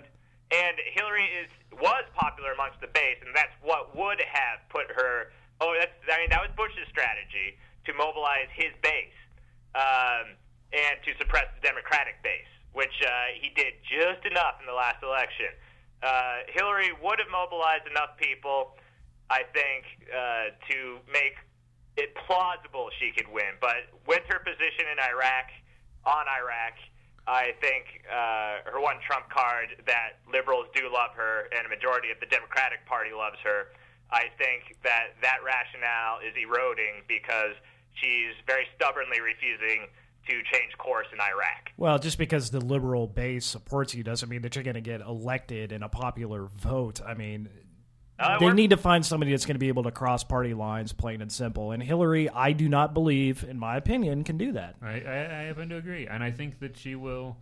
[0.51, 1.49] and Hillary is
[1.81, 5.33] was popular amongst the base, and that's what would have put her.
[5.61, 7.57] Oh, that's I mean that was Bush's strategy
[7.87, 9.17] to mobilize his base
[9.75, 10.37] um,
[10.73, 15.03] and to suppress the Democratic base, which uh, he did just enough in the last
[15.03, 15.55] election.
[16.03, 18.77] Uh, Hillary would have mobilized enough people,
[19.29, 21.37] I think, uh, to make
[21.97, 23.59] it plausible she could win.
[23.61, 25.51] But with her position in Iraq,
[26.07, 26.75] on Iraq,
[27.27, 32.11] I think uh, her one trump card that liberals do love her and a majority
[32.11, 33.71] of the Democratic Party loves her.
[34.11, 37.55] I think that that rationale is eroding because
[37.95, 39.87] she's very stubbornly refusing
[40.29, 41.71] to change course in Iraq.
[41.77, 45.01] well, just because the liberal base supports you doesn't mean that you're going to get
[45.01, 47.01] elected in a popular vote.
[47.05, 47.49] I mean,
[48.21, 50.53] Uh, they we're- need to find somebody that's going to be able to cross party
[50.55, 51.73] lines, plain and simple.
[51.73, 54.77] And Hillary, I do not believe, in my opinion, can do that.
[54.83, 57.39] I, I, I happen to agree, and I think that she will.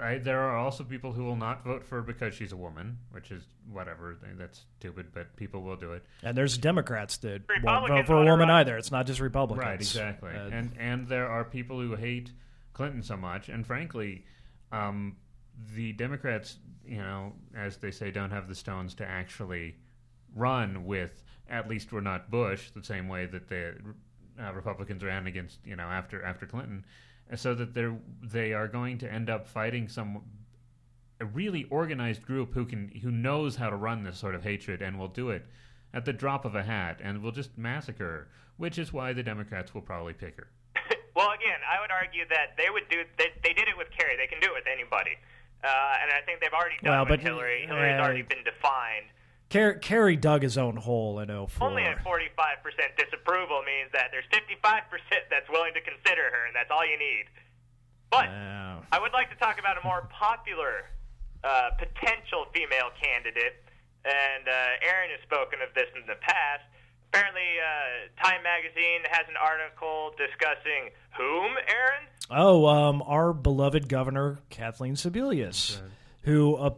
[0.00, 2.96] I, there are also people who will not vote for her because she's a woman,
[3.10, 4.16] which is whatever.
[4.38, 6.02] That's stupid, but people will do it.
[6.22, 8.78] And there's Democrats that won't vote for a woman run- either.
[8.78, 9.66] It's not just Republicans.
[9.66, 10.30] Right, exactly.
[10.30, 12.30] Uh, and and there are people who hate
[12.72, 14.24] Clinton so much, and frankly,
[14.70, 15.16] um,
[15.74, 19.76] the Democrats, you know, as they say, don't have the stones to actually
[20.34, 21.24] run with.
[21.48, 23.74] At least we're not Bush, the same way that the
[24.40, 26.84] uh, Republicans ran against, you know, after after Clinton,
[27.34, 30.22] so that they're they are going to end up fighting some
[31.20, 34.82] a really organized group who can who knows how to run this sort of hatred
[34.82, 35.46] and will do it
[35.94, 39.22] at the drop of a hat and will just massacre her, which is why the
[39.22, 40.48] Democrats will probably pick her.
[41.14, 43.04] well, again, I would argue that they would do.
[43.18, 44.16] They, they did it with Kerry.
[44.16, 45.16] They can do it with anybody,
[45.64, 47.66] uh, and I think they've already done Well, but, Hillary.
[47.66, 49.06] Hillary's uh, already been defined.
[49.50, 51.68] Car- Kerry dug his own hole in 04.
[51.68, 52.24] Only at 45%
[52.96, 54.58] disapproval means that there's 55%
[55.30, 57.26] that's willing to consider her, and that's all you need.
[58.10, 58.28] But.
[58.92, 60.84] I would like to talk about a more popular
[61.44, 63.64] uh, potential female candidate,
[64.04, 66.60] and uh, Aaron has spoken of this in the past.
[67.08, 72.04] Apparently, uh, Time Magazine has an article discussing whom, Aaron?
[72.30, 75.80] Oh, um, our beloved governor Kathleen Sebelius,
[76.22, 76.74] who uh,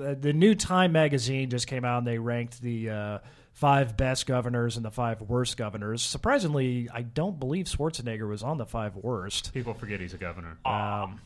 [0.00, 3.18] uh, the new Time magazine just came out and they ranked the uh,
[3.52, 6.02] five best governors and the five worst governors.
[6.02, 9.52] Surprisingly, I don't believe Schwarzenegger was on the five worst.
[9.52, 10.58] People forget he's a governor.
[10.64, 11.20] Um,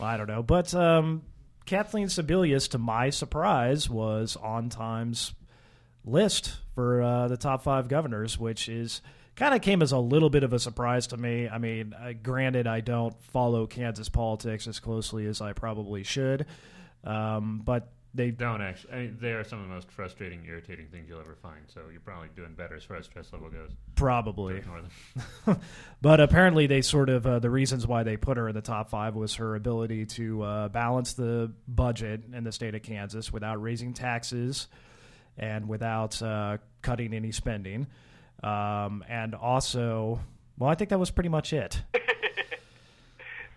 [0.00, 1.22] I don't know, but um,
[1.64, 5.32] Kathleen Sebelius, to my surprise, was on Time's
[6.04, 9.00] list for uh, the top five governors, which is
[9.38, 11.48] kind of came as a little bit of a surprise to me.
[11.48, 16.46] I mean, uh, granted, I don't follow Kansas politics as closely as I probably should,
[17.04, 18.92] um, but they Don't actually.
[18.92, 21.60] I mean, they are some of the most frustrating, irritating things you'll ever find.
[21.68, 23.70] So you're probably doing better as far as stress level goes.
[23.94, 24.62] probably.
[26.00, 28.88] But apparently, they sort of uh, the reasons why they put her in the top
[28.88, 33.60] five was her ability to uh, balance the budget in the state of Kansas without
[33.60, 34.68] raising taxes
[35.36, 37.86] and without uh, cutting any spending,
[38.42, 40.20] um, and also,
[40.58, 41.82] well, I think that was pretty much it.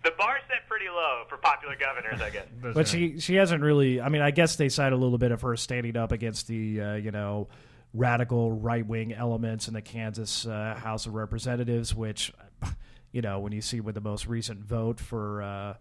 [0.02, 2.46] The bar set pretty low for popular governors, I guess.
[2.60, 2.88] But right.
[2.88, 4.00] she she hasn't really.
[4.00, 6.80] I mean, I guess they cite a little bit of her standing up against the
[6.80, 7.48] uh, you know
[7.94, 12.32] radical right wing elements in the Kansas uh, House of Representatives, which
[13.12, 15.74] you know when you see with the most recent vote for uh,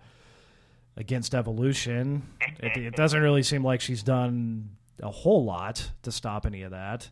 [0.97, 2.21] against evolution,
[2.59, 4.69] it, it doesn't really seem like she's done
[5.01, 7.09] a whole lot to stop any of that.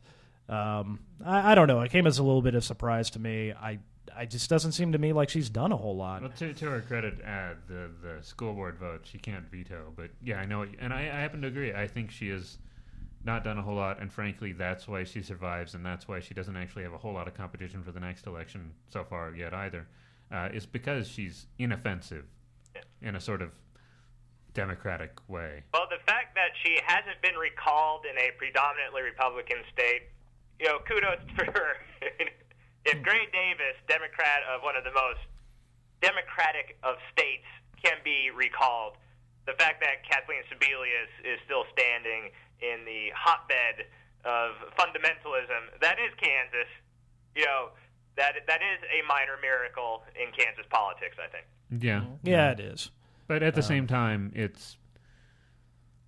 [0.49, 1.81] Um, I, I don't know.
[1.81, 3.53] It came as a little bit of surprise to me.
[3.53, 3.79] I.
[4.15, 6.21] I just doesn't seem to me like she's done a whole lot.
[6.23, 9.93] Well, to, to her credit, uh, the the school board vote she can't veto.
[9.95, 11.73] But yeah, I know, and I, I happen to agree.
[11.73, 12.57] I think she has
[13.23, 16.33] not done a whole lot, and frankly, that's why she survives, and that's why she
[16.33, 19.53] doesn't actually have a whole lot of competition for the next election so far yet
[19.53, 19.87] either.
[20.31, 22.25] Uh, is because she's inoffensive
[23.01, 23.51] in a sort of
[24.53, 25.63] democratic way.
[25.73, 30.09] Well, the fact that she hasn't been recalled in a predominantly Republican state,
[30.59, 31.79] you know, kudos for her.
[32.85, 35.23] if Gray Davis, Democrat of one of the most
[36.01, 37.47] democratic of states,
[37.81, 38.99] can be recalled,
[39.47, 43.87] the fact that Kathleen Sebelius is still standing in the hotbed
[44.25, 46.67] of fundamentalism that is Kansas,
[47.35, 47.69] you know,
[48.17, 51.15] that that is a minor miracle in Kansas politics.
[51.23, 51.45] I think.
[51.83, 52.91] Yeah, Yeah, it is.
[53.27, 54.77] But at the uh, same time, it's.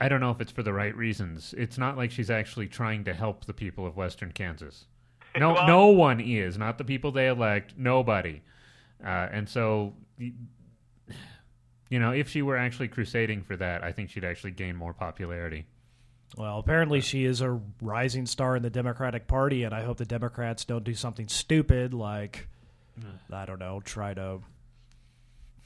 [0.01, 1.53] I don't know if it's for the right reasons.
[1.57, 4.85] It's not like she's actually trying to help the people of Western Kansas.
[5.39, 6.57] No, Well- no one is.
[6.57, 7.75] Not the people they elect.
[7.77, 8.41] Nobody.
[9.01, 14.25] Uh, and so, you know, if she were actually crusading for that, I think she'd
[14.25, 15.65] actually gain more popularity.
[16.37, 20.05] Well, apparently she is a rising star in the Democratic Party, and I hope the
[20.05, 22.47] Democrats don't do something stupid like,
[23.33, 24.39] I don't know, try to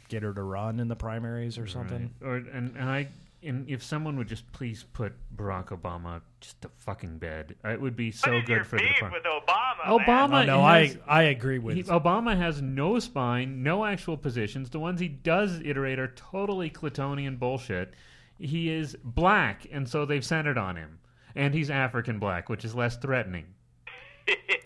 [0.09, 2.11] get her to run in the primaries or something.
[2.19, 2.29] Right.
[2.29, 3.07] Or and, and I
[3.45, 7.81] and if someone would just please put Barack Obama just to fucking bed, uh, it
[7.81, 9.23] would be so good your for the beef department.
[9.23, 10.05] with Obama?
[10.05, 10.49] Obama- man?
[10.49, 14.69] Oh, no, has- I I agree with He, Obama has no spine, no actual positions.
[14.69, 17.93] The ones he does iterate are totally Clintonian bullshit.
[18.37, 20.99] He is black, and so they've centered on him.
[21.35, 23.54] And he's African black, which is less threatening.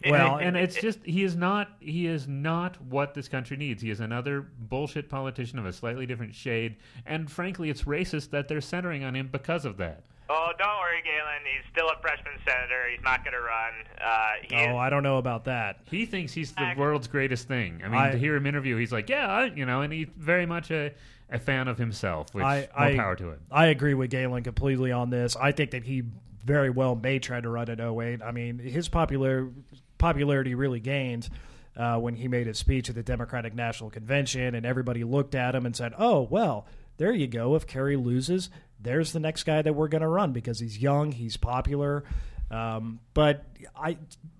[0.09, 3.81] Well, and, and it's just he is not he is not what this country needs.
[3.81, 8.47] He is another bullshit politician of a slightly different shade, and frankly, it's racist that
[8.47, 10.03] they're centering on him because of that.
[10.31, 11.41] Oh, don't worry, Galen.
[11.43, 12.87] He's still a freshman senator.
[12.91, 13.73] He's not going to run.
[13.99, 15.79] Uh, he is, oh, I don't know about that.
[15.89, 17.81] He thinks he's the world's greatest thing.
[17.83, 20.07] I mean, I- to hear him interview, he's like, yeah, I, you know, and he's
[20.15, 20.93] very much a,
[21.31, 23.39] a fan of himself, which I, more I, power to him.
[23.49, 25.35] I agree with Galen completely on this.
[25.35, 26.03] I think that he
[26.43, 28.21] very well may try to run in 08.
[28.21, 29.49] I mean, his popular
[29.97, 31.29] popularity really gained
[31.77, 35.55] uh, when he made his speech at the Democratic National Convention, and everybody looked at
[35.55, 36.65] him and said, "Oh, well,
[36.97, 37.55] there you go.
[37.55, 38.49] If Kerry loses,
[38.79, 42.03] there's the next guy that we're going to run because he's young, he's popular."
[42.51, 43.97] Um, but I,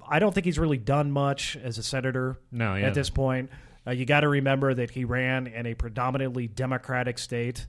[0.07, 2.87] I don't think he's really done much as a senator No, yeah.
[2.87, 3.51] at this point.
[3.85, 7.67] Uh, you got to remember that he ran in a predominantly Democratic state.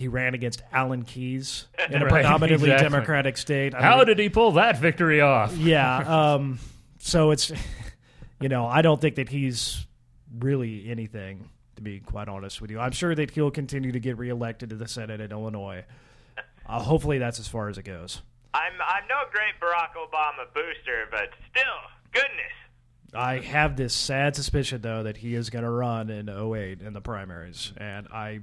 [0.00, 2.88] He ran against Alan Keyes in a Right, predominantly exactly.
[2.88, 3.74] Democratic state.
[3.74, 5.54] I How mean, did he pull that victory off?
[5.58, 5.98] yeah.
[6.32, 6.58] Um,
[6.98, 7.52] so it's,
[8.40, 9.86] you know, I don't think that he's
[10.38, 12.80] really anything, to be quite honest with you.
[12.80, 15.84] I'm sure that he'll continue to get reelected to the Senate in Illinois.
[16.66, 18.22] Uh, hopefully, that's as far as it goes.
[18.54, 21.64] I'm I'm no great Barack Obama booster, but still,
[22.12, 23.12] goodness.
[23.12, 26.94] I have this sad suspicion, though, that he is going to run in 08 in
[26.94, 28.40] the primaries, and I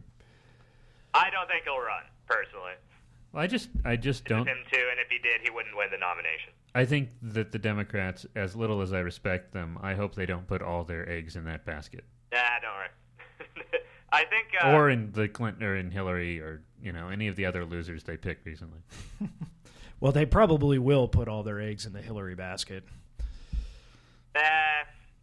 [1.18, 2.74] I don't think he'll run personally.
[3.34, 4.48] Well, I just, I just With don't.
[4.48, 6.54] him too, and if he did, he wouldn't win the nomination.
[6.76, 10.48] I think that the Democrats, as little as I respect them, I hope they don't
[10.48, 13.82] put all their eggs in that basket, Nah, don't worry.
[14.12, 14.48] I think.
[14.64, 17.66] Uh, or in the Clinton or in Hillary or you know any of the other
[17.66, 18.80] losers they picked recently.
[20.00, 22.84] Well, they probably will put all their eggs in the Hillary basket.
[24.36, 24.42] Nah,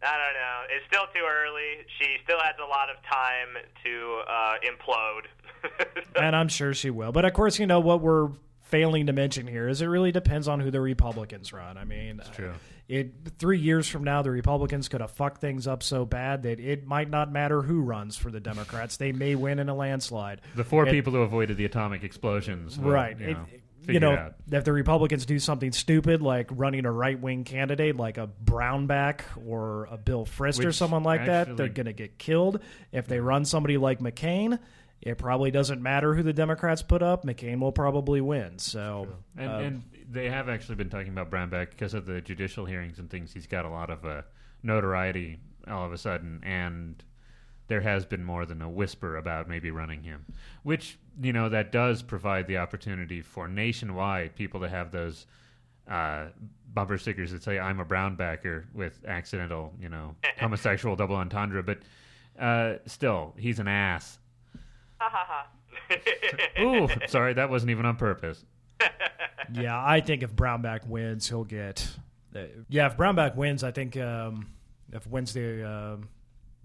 [0.03, 0.61] I don't know.
[0.75, 1.85] It's still too early.
[1.99, 6.15] She still has a lot of time to uh, implode.
[6.21, 7.11] and I'm sure she will.
[7.11, 8.29] But of course, you know what we're
[8.61, 11.77] failing to mention here is it really depends on who the Republicans run.
[11.77, 12.53] I mean, true.
[12.87, 16.59] It three years from now, the Republicans could have fucked things up so bad that
[16.59, 18.97] it might not matter who runs for the Democrats.
[18.97, 20.41] They may win in a landslide.
[20.55, 23.19] The four It- people who avoided the atomic explosions, will, right.
[23.19, 23.45] You It- know,
[23.87, 24.35] you know, out.
[24.51, 29.21] if the Republicans do something stupid like running a right wing candidate like a Brownback
[29.45, 32.59] or a Bill Frist or someone like that, they're going to get killed.
[32.91, 34.59] If they run somebody like McCain,
[35.01, 37.25] it probably doesn't matter who the Democrats put up.
[37.25, 38.57] McCain will probably win.
[38.59, 42.65] So, And, uh, and they have actually been talking about Brownback because of the judicial
[42.65, 43.33] hearings and things.
[43.33, 44.21] He's got a lot of uh,
[44.63, 47.03] notoriety all of a sudden, and
[47.67, 50.25] there has been more than a whisper about maybe running him,
[50.63, 55.25] which you know that does provide the opportunity for nationwide people to have those
[55.89, 56.25] uh,
[56.73, 61.63] bumper stickers that say "I'm a Brownbacker" with accidental, you know, homosexual double entendre.
[61.63, 61.79] But
[62.39, 64.19] uh, still, he's an ass.
[64.99, 66.61] Ha ha ha.
[66.61, 68.45] Ooh, sorry, that wasn't even on purpose.
[69.53, 71.87] yeah, I think if Brownback wins, he'll get.
[72.35, 74.47] Uh, yeah, if Brownback wins, I think um,
[74.91, 76.09] if wins the um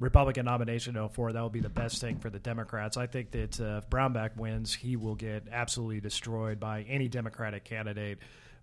[0.00, 2.96] Republican nomination in 04, that will be the best thing for the Democrats.
[2.96, 7.64] I think that uh, if Brownback wins, he will get absolutely destroyed by any Democratic
[7.64, 8.18] candidate.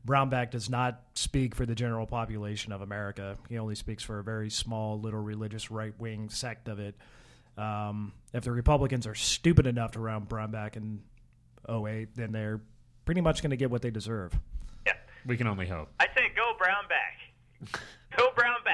[0.06, 3.38] Brownback does not speak for the general population of America.
[3.50, 6.96] He only speaks for a very small, little religious right wing sect of it.
[7.58, 11.02] Um, if the Republicans are stupid enough to round Brownback in
[11.70, 12.62] 08, then they're
[13.06, 14.34] pretty much going to get what they deserve.
[14.86, 14.94] yeah.
[15.26, 15.90] We can only hope.
[16.00, 17.80] I say go Brownback.
[18.16, 18.67] Go Brownbackers.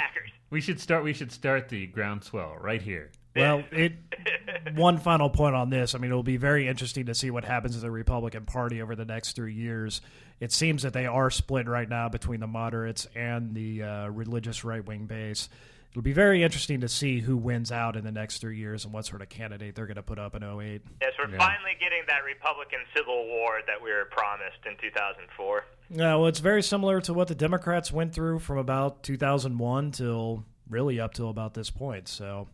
[0.53, 1.03] We should start.
[1.03, 3.09] We should start the groundswell right here.
[3.35, 3.93] Well, it.
[4.75, 5.95] One final point on this.
[5.95, 8.79] I mean, it will be very interesting to see what happens to the Republican Party
[8.79, 10.01] over the next three years.
[10.39, 14.63] It seems that they are split right now between the moderates and the uh, religious
[14.63, 15.49] right wing base.
[15.93, 18.91] It'll be very interesting to see who wins out in the next three years and
[18.91, 20.81] what sort of candidate they're going to put up in 08.
[20.99, 21.37] Yes, we're Yeah.
[21.37, 25.63] finally getting that Republican Civil War that we were promised in 2004.
[25.91, 30.43] Yeah, well, it's very similar to what the Democrats went through from about 2001 till
[30.67, 32.07] really up till about this point.
[32.07, 32.47] So,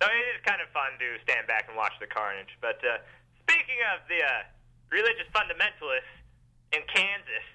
[0.00, 2.56] So it is kind of fun to stand back and watch the carnage.
[2.60, 2.98] But uh,
[3.42, 4.42] speaking of the uh,
[4.90, 6.14] religious fundamentalists
[6.72, 7.46] in Kansas,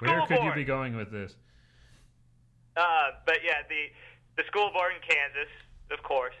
[0.00, 1.36] Where could you be going with this?
[2.76, 3.86] Uh, but yeah, the
[4.36, 5.50] the school board in Kansas,
[5.90, 6.36] of course,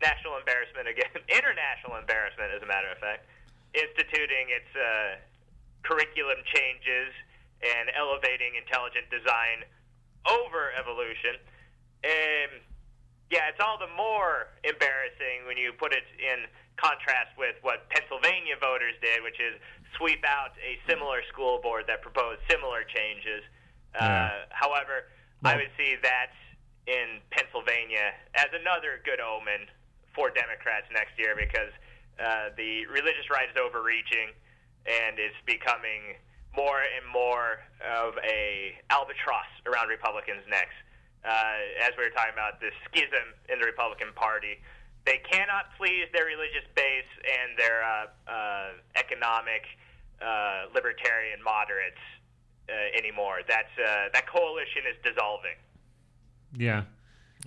[0.00, 3.24] national embarrassment again, international embarrassment, as a matter of fact,
[3.72, 5.16] instituting its uh,
[5.82, 7.10] curriculum changes
[7.64, 9.64] and elevating intelligent design
[10.28, 11.38] over evolution.
[12.04, 12.50] Um,
[13.30, 16.44] yeah, it's all the more embarrassing when you put it in
[16.76, 19.56] contrast with what Pennsylvania voters did, which is
[19.96, 23.40] sweep out a similar school board that proposed similar changes.
[23.94, 24.30] Uh, Yeah.
[24.50, 25.08] However,
[25.44, 26.32] I would see that
[26.86, 29.70] in Pennsylvania as another good omen
[30.14, 31.72] for Democrats next year because
[32.18, 34.34] uh, the religious right is overreaching
[34.84, 36.18] and it's becoming
[36.56, 40.74] more and more of a albatross around Republicans' necks.
[41.24, 44.58] Uh, as we were talking about this schism in the Republican Party,
[45.06, 48.68] they cannot please their religious base and their uh, uh,
[48.98, 49.62] economic
[50.20, 52.02] uh, libertarian moderates
[52.68, 53.40] uh, anymore.
[53.46, 55.58] That's uh, that coalition is dissolving.
[56.56, 56.84] Yeah.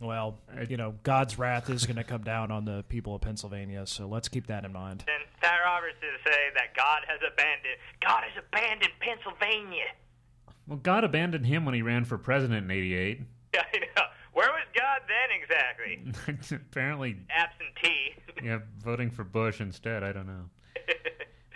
[0.02, 3.22] well, I- you know, God's wrath is going to come down on the people of
[3.22, 3.86] Pennsylvania.
[3.86, 5.04] So let's keep that in mind.
[5.08, 9.86] And Pat Robertson say that God has abandoned God has abandoned Pennsylvania.
[10.68, 13.22] Well, God abandoned him when he ran for president in '88.
[13.56, 14.04] Yeah, I know.
[14.34, 16.58] Where was God then exactly?
[16.72, 18.16] Apparently, Absentee.
[18.44, 20.04] yeah, voting for Bush instead.
[20.04, 20.50] I don't know.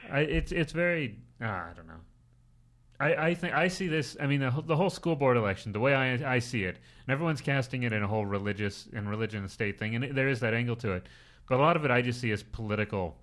[0.10, 2.00] I, it's it's very ah, I don't know.
[3.00, 4.18] I, I think I see this.
[4.20, 6.78] I mean, the, whole- the whole school board election, the way I I see it,
[7.06, 10.16] and everyone's casting it in a whole religious and religion and state thing, and it,
[10.16, 11.08] there is that angle to it.
[11.48, 13.16] But a lot of it I just see as political.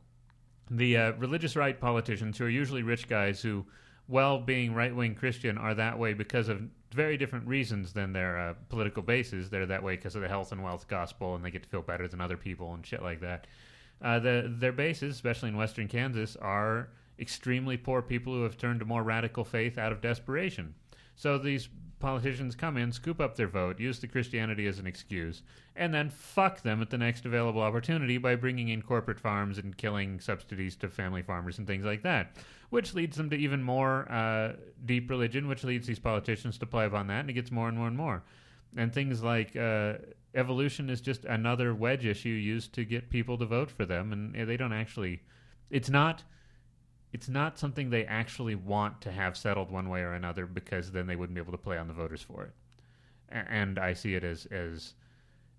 [0.70, 3.64] The uh, religious right politicians, who are usually rich guys who,
[4.09, 6.61] well, being right wing Christian, are that way because of
[6.93, 9.51] very different reasons than their uh, political bases.
[9.51, 11.83] They're that way because of the health and wealth gospel, and they get to feel
[11.83, 13.47] better than other people and shit like that.
[14.03, 16.89] Uh, the, their bases, especially in western Kansas, are
[17.19, 20.75] extremely poor people who have turned to more radical faith out of desperation.
[21.14, 25.43] So these politicians come in, scoop up their vote, use the Christianity as an excuse,
[25.75, 29.77] and then fuck them at the next available opportunity by bringing in corporate farms and
[29.77, 32.37] killing subsidies to family farmers and things like that,
[32.71, 34.53] which leads them to even more uh,
[34.85, 37.79] deep religion, which leads these politicians to play upon that, and it gets more and
[37.79, 38.23] more and more.
[38.77, 39.95] And things like uh,
[40.35, 44.49] evolution is just another wedge issue used to get people to vote for them, and
[44.49, 45.23] they don't actually.
[45.71, 46.23] It's not
[47.13, 51.07] it's not something they actually want to have settled one way or another because then
[51.07, 52.53] they wouldn't be able to play on the voters for it.
[53.29, 54.95] And I see it as as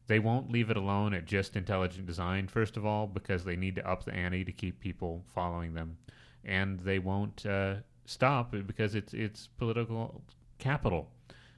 [0.08, 3.76] they won't leave it alone at just intelligent design first of all because they need
[3.76, 5.98] to up the ante to keep people following them,
[6.46, 7.76] and they won't uh,
[8.06, 10.22] stop because it's it's political
[10.60, 11.10] capital.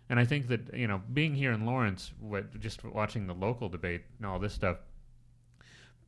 [0.10, 3.70] And I think that you know, being here in Lawrence, what, just watching the local
[3.70, 4.78] debate and all this stuff,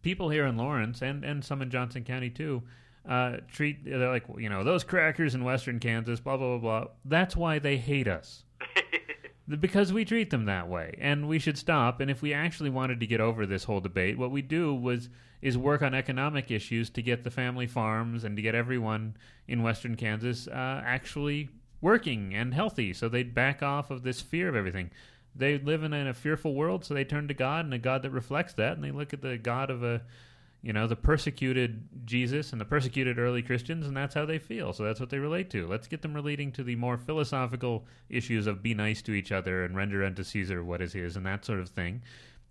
[0.01, 2.63] people here in Lawrence and and some in Johnson County too
[3.07, 6.91] uh, treat they're like you know those crackers in Western Kansas, blah blah blah blah.
[7.05, 8.43] That's why they hate us
[9.59, 11.99] because we treat them that way, and we should stop.
[11.99, 15.09] And if we actually wanted to get over this whole debate, what we do was
[15.41, 19.63] is work on economic issues to get the family farms and to get everyone in
[19.63, 21.49] Western Kansas uh, actually
[21.81, 24.91] working and healthy, so they'd back off of this fear of everything.
[25.35, 28.11] They live in a fearful world, so they turn to God and a God that
[28.11, 30.01] reflects that, and they look at the God of a
[30.63, 34.73] you know, the persecuted Jesus and the persecuted early Christians, and that's how they feel.
[34.73, 35.67] So that's what they relate to.
[35.67, 39.65] Let's get them relating to the more philosophical issues of be nice to each other
[39.65, 42.03] and render unto Caesar what is his and that sort of thing.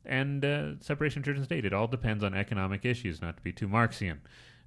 [0.05, 1.65] And uh, separation of church and state.
[1.65, 4.19] It all depends on economic issues, not to be too Marxian.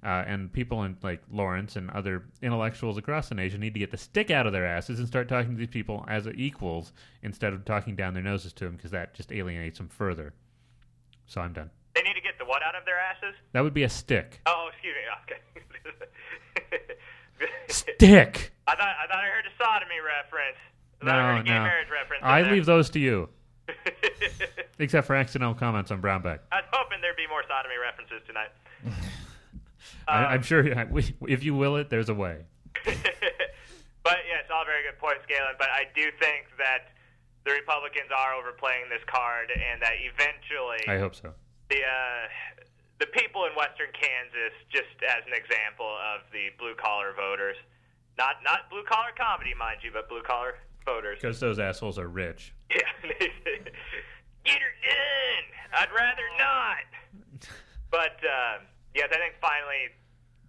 [0.02, 3.90] Uh, and people in like Lawrence and other intellectuals across the nation need to get
[3.90, 6.92] the stick out of their asses and start talking to these people as equals
[7.22, 10.34] instead of talking down their noses to them because that just alienates them further.
[11.26, 11.70] So I'm done.
[11.94, 13.34] They need to get the what out of their asses?
[13.52, 14.40] That would be a stick.
[14.46, 15.02] Oh, excuse me.
[15.24, 16.78] Okay.
[17.68, 18.52] Stick.
[18.66, 20.56] I thought I thought I heard a sodomy reference.
[21.02, 21.62] I thought I No, heard a gay no.
[21.64, 22.22] marriage reference.
[22.24, 22.52] I there.
[22.52, 23.28] leave those to you,
[24.78, 26.40] except for accidental comments on Brownback.
[26.52, 28.50] I was hoping there'd be more sodomy references tonight.
[30.08, 32.44] I, I'm sure if you will it, there's a way.
[32.84, 35.56] but yeah, it's all very good points, Galen.
[35.58, 36.92] But I do think that
[37.44, 41.32] the Republicans are overplaying this card, and that eventually I hope so.
[41.74, 42.24] The uh,
[43.00, 47.56] the people in Western Kansas, just as an example of the blue collar voters,
[48.18, 50.54] not not blue collar comedy, mind you, but blue collar
[50.84, 51.18] voters.
[51.20, 52.54] Because those assholes are rich.
[52.70, 52.78] Yeah,
[54.46, 55.46] yeah, done.
[55.74, 56.86] I'd rather not.
[57.90, 58.62] But uh,
[58.94, 59.90] yes, I think finally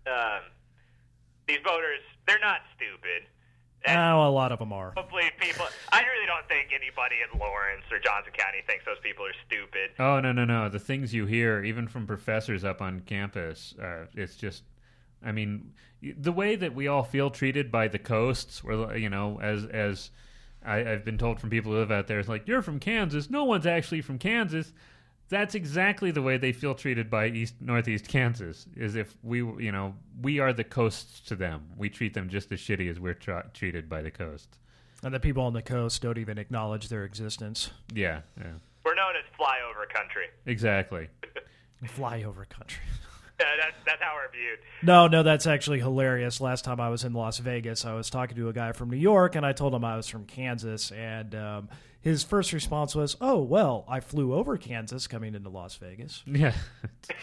[0.06, 0.44] um,
[1.48, 3.26] these voters they're not stupid.
[3.88, 4.94] And Oh, a lot of them are.
[4.96, 5.66] hopefully people.
[5.92, 9.92] I really don't think anybody in Lawrence or Johnson County thinks those people are stupid.
[10.00, 10.70] Oh no no no!
[10.70, 14.64] The things you hear, even from professors up on campus, uh, it's just.
[15.24, 15.74] I mean,
[16.04, 20.12] the way that we all feel treated by the coasts, where you know, as as
[20.64, 23.30] I, I've been told from people who live out there, it's like you're from Kansas.
[23.30, 24.72] No one's actually from Kansas.
[25.30, 28.68] That's exactly the way they feel treated by East Northeast Kansas.
[28.76, 31.68] Is if we, you know, we are the coasts to them.
[31.78, 34.58] We treat them just as shitty as we're tra- treated by the coast.
[35.04, 37.70] And the people on the coast don't even acknowledge their existence.
[37.94, 38.54] Yeah, yeah,
[38.84, 40.26] We're known as flyover country.
[40.46, 41.10] exactly.
[41.86, 42.82] Flyover country.
[43.38, 44.60] Yeah, that's that's how we're viewed.
[44.82, 46.40] No, no, that's actually hilarious.
[46.40, 48.96] Last time I was in Las Vegas, I was talking to a guy from New
[48.96, 51.70] York, and I told him I was from Kansas, and um,
[52.06, 56.54] his first response was, "Oh, well, I flew over Kansas coming into Las Vegas." Yeah.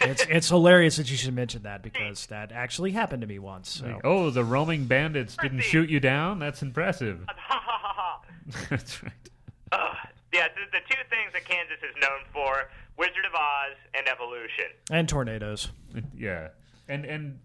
[0.01, 3.71] It's it's hilarious that you should mention that because that actually happened to me once.
[3.71, 4.01] So.
[4.03, 6.41] Oh, the roaming bandits didn't shoot you down?
[6.41, 7.25] That's impressive.
[7.29, 8.23] Ha ha ha ha.
[8.71, 9.13] That's right.
[9.73, 9.97] Ugh.
[10.33, 12.69] Yeah, the, the two things that Kansas is known for:
[12.99, 14.67] Wizard of Oz and evolution.
[14.91, 15.69] And tornadoes.
[16.13, 16.49] Yeah.
[16.89, 17.39] And and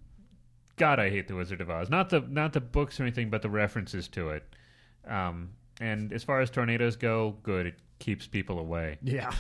[0.78, 1.88] God, I hate the Wizard of Oz.
[1.92, 4.44] Not the not the books or anything, but the references to it.
[5.08, 7.68] Um, and as far as tornadoes go, good.
[7.68, 8.98] It keeps people away.
[9.02, 9.32] Yeah.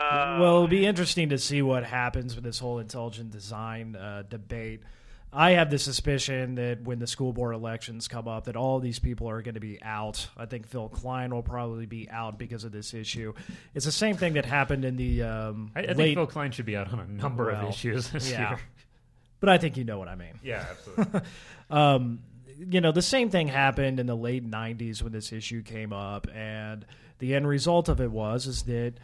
[0.00, 4.22] Uh, well, it'll be interesting to see what happens with this whole intelligent design uh,
[4.28, 4.80] debate.
[5.32, 8.98] I have the suspicion that when the school board elections come up, that all these
[8.98, 10.26] people are going to be out.
[10.36, 13.32] I think Phill Kline will probably be out because of this issue.
[13.72, 16.50] It's the same thing that happened in the um, I, I late, think Phill Kline
[16.50, 18.50] should be out on a number Well, of issues this yeah.
[18.50, 18.60] year.
[19.38, 20.34] but I think you know what I mean.
[20.42, 21.20] Yeah, absolutely.
[21.70, 22.18] um,
[22.68, 26.26] you know, the same thing happened in the late '90s when this issue came up,
[26.34, 26.84] and
[27.18, 28.94] the end result of it was is that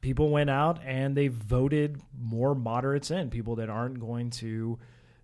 [0.00, 4.78] people went out and they voted more moderates in, people that aren't going to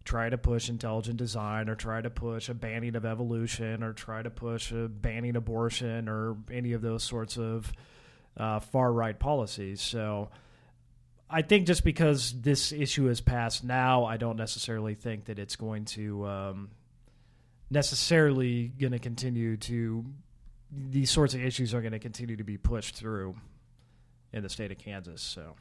[0.05, 4.23] try to push intelligent design or try to push a banning of evolution or try
[4.23, 7.73] to push a banning abortion or any of those sorts of
[8.37, 9.81] uh, far right policies.
[9.81, 10.31] So.
[11.31, 15.57] I think just because this issue has passed now, I don't necessarily think that it's
[15.57, 16.71] going to um,
[17.71, 20.05] necessarily going to continue to
[20.71, 23.37] these sorts of issues are going to continue to be pushed through
[24.33, 25.23] in the state of Kansas.
[25.23, 25.55] So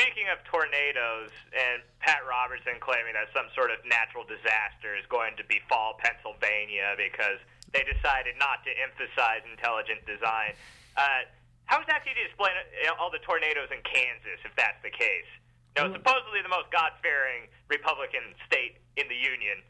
[0.00, 5.36] Speaking of tornadoes and Pat Robertson claiming that some sort of natural disaster is going
[5.36, 7.36] to befall Pennsylvania because
[7.76, 10.56] they decided not to emphasize intelligent design,
[10.96, 11.28] uh,
[11.68, 15.28] how exactly do you explain uh, all the tornadoes in Kansas if that's the case?
[15.76, 19.60] No, supposedly the most God-fearing Republican state in the union.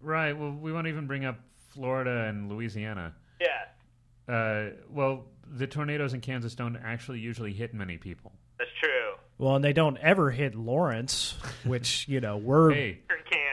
[0.00, 0.32] Right.
[0.36, 1.38] Well, we won't even bring up
[1.74, 3.14] Florida and Louisiana.
[3.40, 8.32] Yeah, Uh, well, the tornadoes in Kansas don't actually usually hit many people.
[8.58, 9.14] that's true.
[9.38, 12.72] well, and they don't ever hit Lawrence, which you know we're.
[12.74, 13.00] Hey,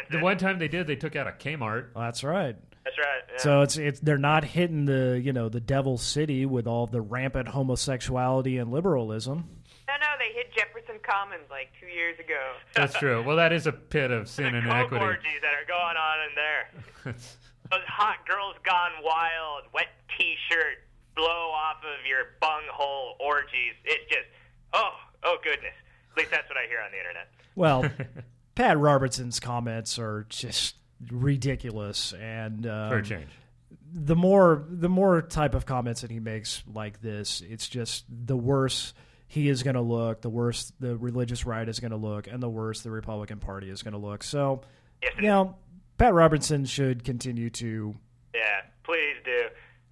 [0.10, 1.88] the one time they did, they took out a Kmart.
[1.96, 2.56] That's right.
[2.86, 3.22] That's right.
[3.34, 3.38] Yeah.
[3.40, 7.02] So it's it's they're not hitting the you know the devil city with all the
[7.02, 9.50] rampant homosexuality and liberalism.
[9.88, 10.77] No, no, they hit Jefferson
[11.08, 12.54] Commons like two years ago.
[12.76, 13.24] That's true.
[13.24, 15.06] Well, that is a pit of sin the and coke inequity.
[15.06, 17.16] orgies that are going on in there.
[17.72, 19.88] Those hot girls gone wild, wet
[20.18, 20.84] T-shirt,
[21.16, 23.74] blow off of your bunghole orgies.
[23.86, 24.28] It's just,
[24.74, 24.92] oh,
[25.24, 25.74] oh goodness.
[26.12, 27.30] At least that's what I hear on the internet.
[27.56, 27.90] Well,
[28.56, 30.76] Pat Robertson's comments are just
[31.12, 33.28] ridiculous, and um, For a change.
[33.94, 38.38] the more the more type of comments that he makes like this, it's just the
[38.38, 38.94] worse
[39.28, 42.42] he is going to look, the worse the religious right is going to look, and
[42.42, 44.24] the worse the Republican Party is going to look.
[44.24, 44.62] So,
[45.04, 45.56] Yes, you know,
[45.98, 47.96] Pat Robertson should continue to
[48.34, 49.46] Yeah, please do.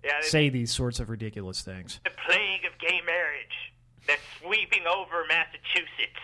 [0.03, 1.99] Yeah, say these sorts of ridiculous things.
[2.03, 3.73] the plague of gay marriage
[4.07, 6.21] that's sweeping over Massachusetts.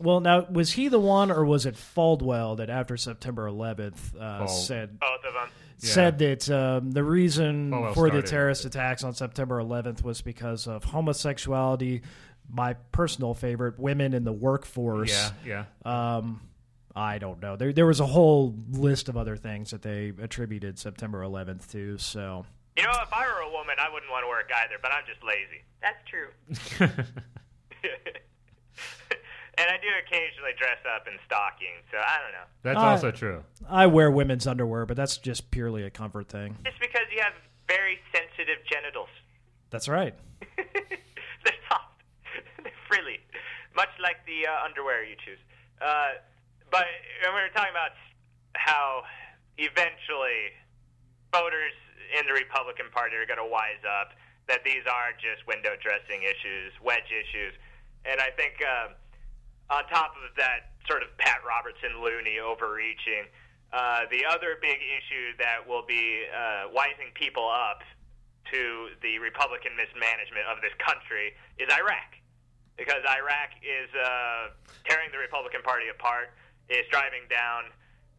[0.00, 4.38] Well, now was he the one, or was it Falwell that after September 11th uh,
[4.46, 5.48] Fald- said Both of them.
[5.82, 5.90] Yeah.
[5.90, 10.66] said that um, the reason Falwell for the terrorist attacks on September 11th was because
[10.66, 12.02] of homosexuality.
[12.52, 15.32] My personal favorite, women in the workforce.
[15.46, 16.16] Yeah, yeah.
[16.16, 16.40] Um,
[16.96, 17.54] I don't know.
[17.56, 21.96] There, there was a whole list of other things that they attributed September 11th to.
[21.98, 22.44] So,
[22.76, 25.04] You know, if I were a woman, I wouldn't want to work either, but I'm
[25.06, 25.62] just lazy.
[25.80, 27.04] That's true.
[29.60, 32.48] and I do occasionally dress up in stockings, so I don't know.
[32.62, 33.44] That's Uh, also true.
[33.68, 36.56] I wear women's underwear, but that's just purely a comfort thing.
[36.64, 37.34] Just because you have
[37.68, 39.10] very sensitive genitals.
[39.68, 40.14] That's right.
[40.56, 42.00] They're soft.
[42.64, 43.20] They're frilly.
[43.76, 45.38] Much like the uh, underwear you choose.
[45.80, 46.18] Uh,
[46.70, 46.86] but
[47.22, 47.92] when we were talking about
[48.56, 49.02] how
[49.58, 50.56] eventually
[51.32, 51.76] voters
[52.18, 54.10] in the Republican Party are going to wise up,
[54.48, 57.54] that these are just window dressing issues, wedge issues,
[58.04, 58.96] and I think uh,
[59.70, 63.30] on top of that sort of Pat Robertson loony overreaching,
[63.72, 67.86] uh, the other big issue that will be uh, wising people up
[68.50, 72.18] to the Republican mismanagement of this country is Iraq,
[72.74, 74.50] because Iraq is uh,
[74.82, 76.34] tearing the Republican Party apart,
[76.66, 77.70] is driving down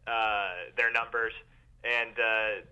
[0.08, 1.36] uh, their numbers,
[1.84, 2.64] and uh,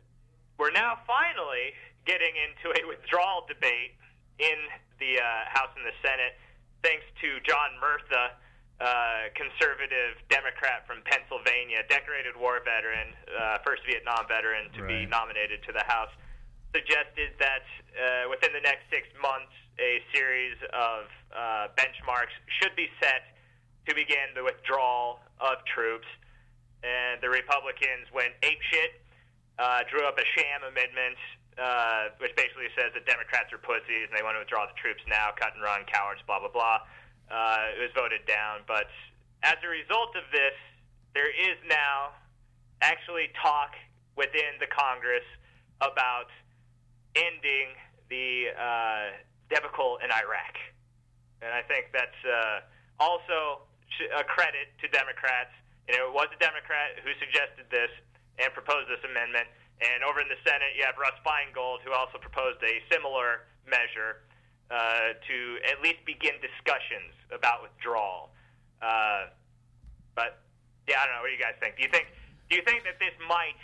[0.57, 1.77] we're now finally
[2.09, 3.93] getting into a withdrawal debate
[4.41, 4.57] in
[4.97, 6.41] the uh, House and the Senate,
[6.81, 8.40] thanks to John Murtha,
[8.81, 15.05] uh, conservative Democrat from Pennsylvania, decorated war veteran, uh, first Vietnam veteran to right.
[15.05, 16.11] be nominated to the House,
[16.73, 22.89] suggested that uh, within the next six months, a series of uh, benchmarks should be
[23.01, 23.37] set
[23.89, 26.09] to begin the withdrawal of troops.
[26.81, 28.97] And the Republicans went apeshit,
[29.61, 31.21] uh, drew up a sham amendment
[31.61, 35.05] uh, which basically says that Democrats are pussies and they want to withdraw the troops
[35.05, 36.81] now, cut and run, cowards, blah, blah, blah.
[37.31, 38.67] Uh, it was voted down.
[38.67, 38.91] But
[39.43, 40.59] as a result of this,
[41.15, 42.11] there is now
[42.83, 43.73] actually talk
[44.17, 45.25] within the Congress
[45.81, 46.29] about
[47.15, 47.73] ending
[48.11, 49.17] the uh,
[49.49, 50.55] debacle in Iraq.
[51.41, 52.67] And I think that's uh,
[52.99, 53.65] also
[54.13, 55.55] a credit to Democrats.
[55.89, 57.91] You know, it was a Democrat who suggested this
[58.39, 59.49] and proposed this amendment.
[59.81, 64.21] And over in the Senate, you have Russ Feingold, who also proposed a similar measure
[64.71, 65.37] uh, to
[65.71, 68.31] at least begin discussions about withdrawal.
[68.81, 69.27] Uh,
[70.15, 70.41] but
[70.89, 71.23] yeah, I don't know.
[71.23, 71.77] What do you guys think?
[71.77, 72.07] Do you think
[72.49, 73.59] do you think that this might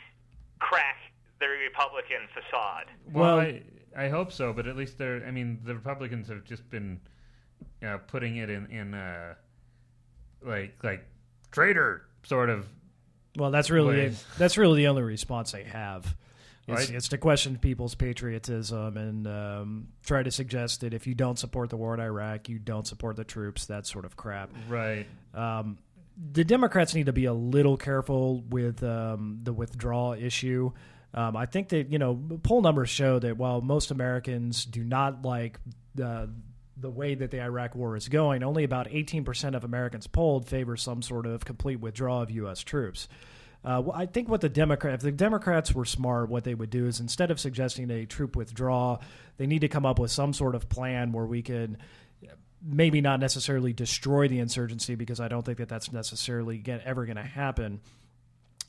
[0.59, 0.97] crack
[1.41, 2.87] the Republican facade?
[3.13, 3.63] Well, I,
[3.97, 5.25] I hope so, but at least they're.
[5.27, 7.01] I mean, the Republicans have just been
[7.87, 9.35] uh, putting it in in uh,
[10.45, 11.05] like like
[11.51, 12.69] traitor sort of
[13.37, 16.17] well, that's really that's really the only response they have.
[16.69, 16.97] It's, right.
[16.97, 21.71] it's to question people's patriotism and um, try to suggest that if you don't support
[21.71, 23.67] the war in Iraq, you don't support the troops.
[23.67, 24.51] That sort of crap.
[24.69, 25.07] Right.
[25.33, 25.79] Um,
[26.33, 30.73] the Democrats need to be a little careful with um, the withdrawal issue.
[31.15, 35.23] Um, I think that you know poll numbers show that while most Americans do not
[35.23, 35.61] like
[35.95, 36.31] the
[36.77, 40.77] the way that the Iraq war is going, only about 18% of Americans polled favor
[40.77, 42.63] some sort of complete withdrawal of U.S.
[42.63, 43.09] troops.
[43.67, 46.87] Uh, I think what the Democrat, if the Democrats were smart, what they would do
[46.87, 49.03] is instead of suggesting a troop withdrawal,
[49.39, 51.77] they need to come up with some sort of plan where we can
[52.63, 57.07] maybe not necessarily destroy the insurgency because I don't think that that's necessarily get, ever
[57.07, 57.81] going to happen,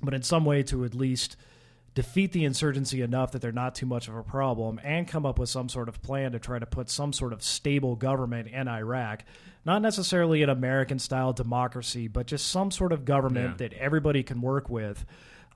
[0.01, 1.37] but in some way to at least
[1.97, 5.39] defeat the insurgency enough that they're not too much of a problem and come up
[5.39, 8.67] with some sort of plan to try to put some sort of stable government in
[8.67, 9.23] Iraq.
[9.65, 13.69] Not necessarily an American style democracy, but just some sort of government yeah.
[13.69, 15.03] that everybody can work with.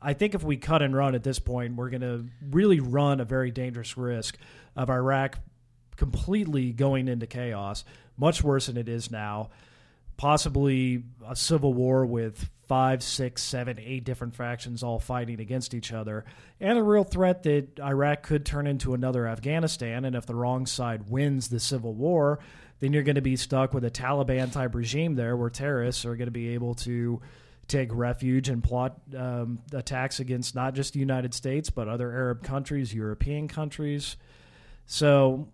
[0.02, 3.20] I think if we cut and run at this point, we're going to really run
[3.20, 4.36] a very dangerous risk
[4.76, 5.38] of Iraq
[5.96, 7.86] completely going into chaos,
[8.18, 9.52] much worse than it is now.
[10.18, 15.92] Possibly a civil war with five, six, seven, eight different factions all fighting against each
[15.92, 16.24] other,
[16.62, 20.06] and a real threat that Iraq could turn into another Afghanistan.
[20.06, 22.40] And if the wrong side wins the civil war,
[22.80, 26.16] then you're going to be stuck with a Taliban type regime there where terrorists are
[26.16, 27.20] going to be able to
[27.68, 32.42] take refuge and plot um, attacks against not just the United States, but other Arab
[32.42, 34.16] countries, European countries.
[34.86, 35.50] So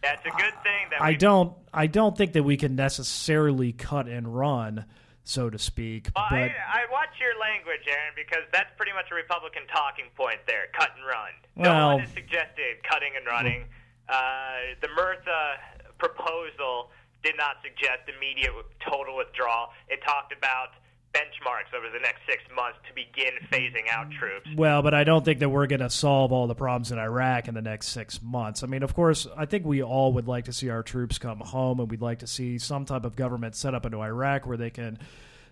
[0.00, 0.88] that's a good thing.
[0.88, 1.52] That I don't.
[1.70, 4.86] I don't think that we can necessarily cut and run
[5.24, 6.10] so to speak.
[6.14, 10.06] Well, but I, I watch your language, Aaron, because that's pretty much a Republican talking
[10.16, 11.32] point there: cut and run.
[11.56, 13.64] Well, no one has suggested cutting and running.
[14.08, 15.58] Uh, the Murtha
[15.98, 16.90] proposal
[17.22, 18.52] did not suggest immediate
[18.82, 19.70] total withdrawal.
[19.88, 20.74] It talked about
[21.12, 24.48] benchmarks over the next six months to begin phasing out troops.
[24.56, 27.48] Well, but I don't think that we're going to solve all the problems in Iraq
[27.48, 28.62] in the next six months.
[28.62, 31.40] I mean, of course, I think we all would like to see our troops come
[31.40, 34.56] home, and we'd like to see some type of government set up into Iraq where
[34.56, 34.98] they can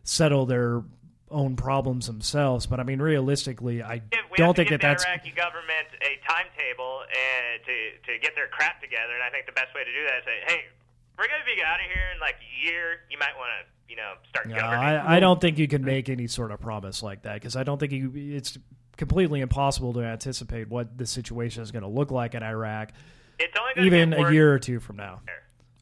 [0.02, 0.82] settle their
[1.30, 2.66] own problems themselves.
[2.66, 4.02] But I mean, realistically, I
[4.36, 9.14] don't think that that's Iraqi government a timetable and to to get their crap together.
[9.14, 10.60] And I think the best way to do that is say, hey,
[11.18, 13.06] we're going to be out of here in like a year.
[13.10, 16.08] You might want to you know, start no, I, I, don't think you can make
[16.08, 18.56] any sort of promise like that because I don't think you, it's
[18.96, 22.92] completely impossible to anticipate what the situation is going to look like in Iraq,
[23.76, 25.22] even a year or two from now.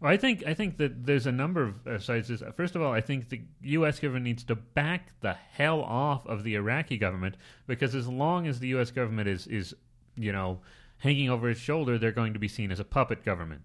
[0.01, 2.33] Well, I think I think that there's a number of uh, sides.
[2.57, 4.01] First of all, I think the U.S.
[4.01, 7.37] government needs to back the hell off of the Iraqi government
[7.67, 8.91] because as long as the U.S.
[8.91, 9.75] government is is
[10.17, 10.61] you know
[10.99, 13.63] hanging over its shoulder, they're going to be seen as a puppet government.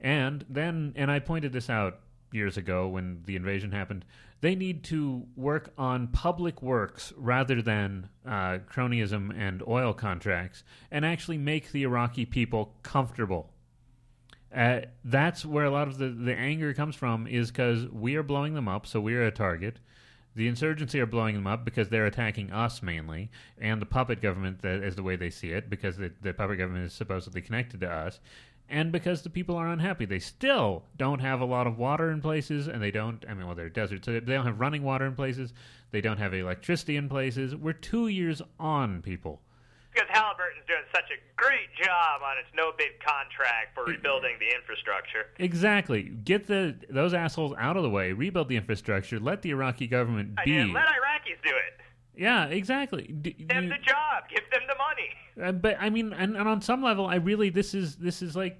[0.00, 2.00] And then, and I pointed this out
[2.36, 4.04] years ago when the invasion happened.
[4.40, 11.04] They need to work on public works rather than uh, cronyism and oil contracts and
[11.04, 13.50] actually make the Iraqi people comfortable.
[14.54, 18.22] Uh, that's where a lot of the, the anger comes from, is because we are
[18.22, 19.78] blowing them up, so we're a target.
[20.34, 24.62] The insurgency are blowing them up because they're attacking us mainly, and the puppet government
[24.62, 27.80] that is the way they see it, because the, the puppet government is supposedly connected
[27.80, 28.20] to us,
[28.68, 30.04] and because the people are unhappy.
[30.04, 33.24] They still don't have a lot of water in places, and they don't.
[33.28, 35.52] I mean, well, they're deserts, so they don't have running water in places.
[35.92, 37.54] They don't have electricity in places.
[37.54, 39.40] We're two years on, people.
[39.92, 44.54] Because Halliburton's doing such a great job on its no bid contract for rebuilding the
[44.54, 45.28] infrastructure.
[45.38, 46.02] Exactly.
[46.02, 48.12] Get the those assholes out of the way.
[48.12, 49.18] Rebuild the infrastructure.
[49.18, 50.64] Let the Iraqi government be.
[50.64, 51.80] Let Iraqis do it.
[52.16, 53.14] Yeah, exactly.
[53.22, 54.24] Give them you- the job.
[54.28, 55.48] Give them the money.
[55.48, 58.34] Uh, but I mean, and, and on some level, I really this is this is
[58.34, 58.58] like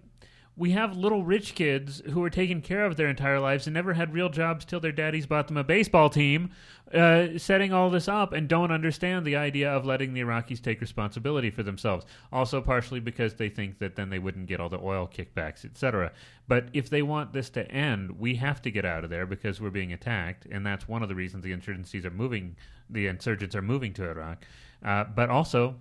[0.58, 3.92] we have little rich kids who were taken care of their entire lives and never
[3.92, 6.50] had real jobs till their daddies bought them a baseball team,
[6.94, 10.80] uh, setting all this up and don't understand the idea of letting the Iraqis take
[10.80, 12.06] responsibility for themselves.
[12.32, 16.10] Also, partially because they think that then they wouldn't get all the oil kickbacks, etc.
[16.48, 19.60] But if they want this to end, we have to get out of there because
[19.60, 22.56] we're being attacked, and that's one of the reasons the insurgencies are moving.
[22.88, 24.44] The insurgents are moving to Iraq,
[24.84, 25.76] uh, but also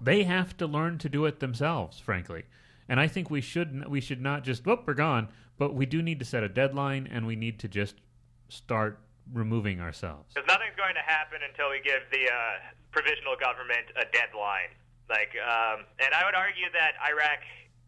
[0.00, 2.44] they have to learn to do it themselves, frankly.
[2.88, 5.28] And I think we should we should not just whoop we're gone,
[5.58, 7.96] but we do need to set a deadline and we need to just
[8.48, 8.98] start
[9.32, 10.34] removing ourselves.
[10.34, 12.60] Because nothing's going to happen until we give the uh,
[12.92, 14.68] provisional government a deadline.
[15.08, 17.40] Like, um, and I would argue that Iraq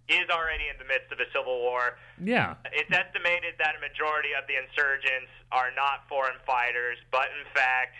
[0.09, 1.99] is already in the midst of a civil war.
[2.23, 7.47] Yeah, It's estimated that a majority of the insurgents are not foreign fighters, but in
[7.51, 7.99] fact,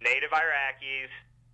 [0.00, 1.12] native Iraqis,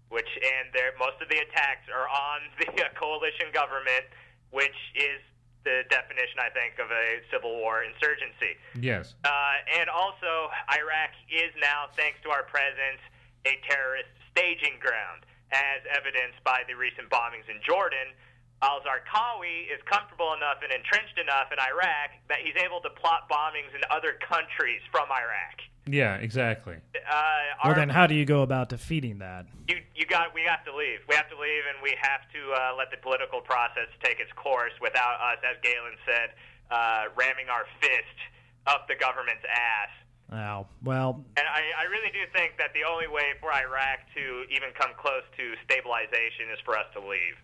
[0.08, 4.06] which and their most of the attacks are on the coalition government,
[4.54, 5.18] which is
[5.66, 8.54] the definition, I think, of a civil war insurgency.
[8.78, 13.02] yes, Uh, and also, Iraq is now, thanks to our presence,
[13.44, 18.14] a terrorist staging ground, as evidenced by the recent bombings in Jordan.
[18.62, 23.28] Al Zarqawi is comfortable enough and entrenched enough in Iraq that he's able to plot
[23.30, 25.62] bombings in other countries from Iraq.
[25.86, 26.74] yeah, exactly.
[26.74, 27.18] Uh,
[27.64, 29.46] Well, then how do you go about defeating that?
[29.68, 31.00] you you got we have to leave.
[31.08, 34.32] We have to leave, and we have to uh, let the political process take its
[34.34, 36.28] course without us, as Galen said,
[36.70, 38.18] uh, ramming our fist
[38.66, 39.92] up the government's ass.
[40.30, 44.44] Oh, well, And I, I really do think that the only way for Iraq to
[44.52, 47.38] even come close to stabilization is for us to leave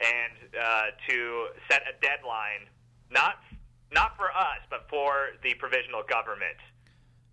[0.00, 2.68] and uh, to set a deadline,
[3.10, 3.40] not
[3.92, 6.58] not for us, but for the provisional government.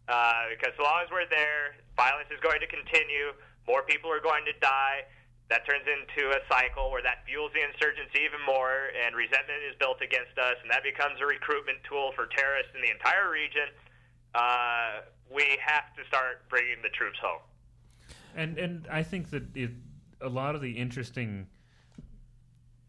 [0.07, 3.34] Uh, because as long as we're there, violence is going to continue.
[3.68, 5.07] More people are going to die.
[5.49, 9.76] That turns into a cycle where that fuels the insurgency even more, and resentment is
[9.80, 13.68] built against us, and that becomes a recruitment tool for terrorists in the entire region.
[14.34, 17.41] Uh, we have to start bringing the troops home.
[18.36, 19.72] And and I think that it,
[20.22, 21.47] a lot of the interesting.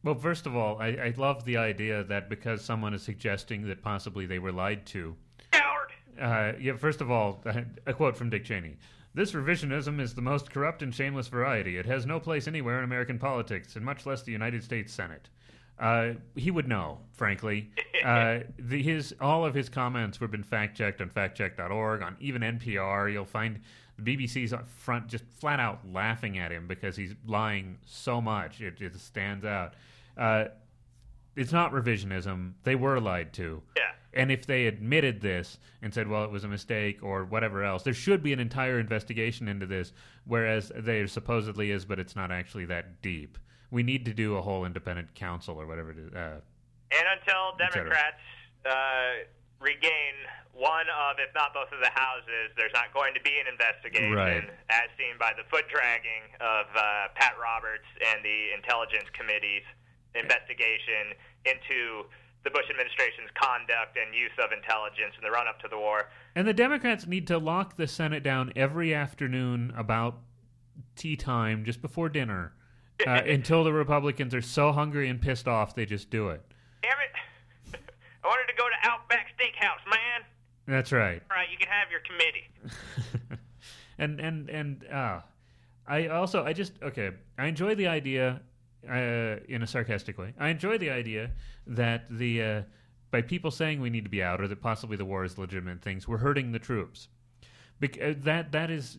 [0.04, 3.82] Well, first of all, I, I love the idea that because someone is suggesting that
[3.82, 5.16] possibly they were lied to,
[5.50, 5.92] Coward!
[6.20, 7.42] Uh, yeah, first of all,
[7.86, 8.76] a quote from Dick Cheney.
[9.14, 11.78] This revisionism is the most corrupt and shameless variety.
[11.78, 15.30] It has no place anywhere in American politics, and much less the United States Senate.
[15.78, 17.70] Uh, he would know, frankly.
[18.04, 22.42] Uh, the, his all of his comments have been fact checked on factcheck.org, on even
[22.42, 23.10] NPR.
[23.10, 23.60] You'll find
[23.98, 28.60] the BBC's up front just flat out laughing at him because he's lying so much.
[28.60, 29.72] It, it stands out.
[30.16, 30.44] Uh,
[31.36, 32.52] it's not revisionism.
[32.62, 33.62] They were lied to.
[33.76, 33.82] Yeah.
[34.12, 37.82] And if they admitted this and said, well, it was a mistake or whatever else,
[37.82, 39.92] there should be an entire investigation into this,
[40.24, 43.36] whereas there supposedly is, but it's not actually that deep.
[43.72, 46.12] We need to do a whole independent council or whatever it is.
[46.14, 46.40] Uh,
[46.92, 48.22] And until Democrats
[48.64, 49.26] uh,
[49.58, 50.14] regain
[50.52, 54.12] one of, if not both of the houses, there's not going to be an investigation,
[54.14, 54.48] Right.
[54.70, 59.66] as seen by the foot dragging of uh, Pat Roberts and the Intelligence Committee's
[60.14, 62.06] investigation into
[62.44, 66.10] the Bush administration's conduct and use of intelligence in the run up to the war.
[66.34, 70.18] and the Democrats need to lock the Senate down every afternoon about
[70.96, 72.52] tea time, just before dinner,
[73.06, 76.42] uh, until the Republicans are so hungry and pissed off they just do it.
[76.82, 77.80] Damn it!
[78.24, 80.26] I wanted to go to Outback Steakhouse, man.
[80.66, 81.22] That's right.
[81.30, 83.40] All right, you can have your committee.
[83.98, 85.20] and and and uh,
[85.86, 87.10] I also I just okay.
[87.38, 88.40] I enjoy the idea
[88.88, 90.34] uh, in a sarcastic way.
[90.38, 91.30] I enjoy the idea
[91.66, 92.62] that the uh,
[93.10, 95.82] by people saying we need to be out or that possibly the war is legitimate
[95.82, 97.08] things, we're hurting the troops.
[97.80, 98.98] Bec- uh, that that is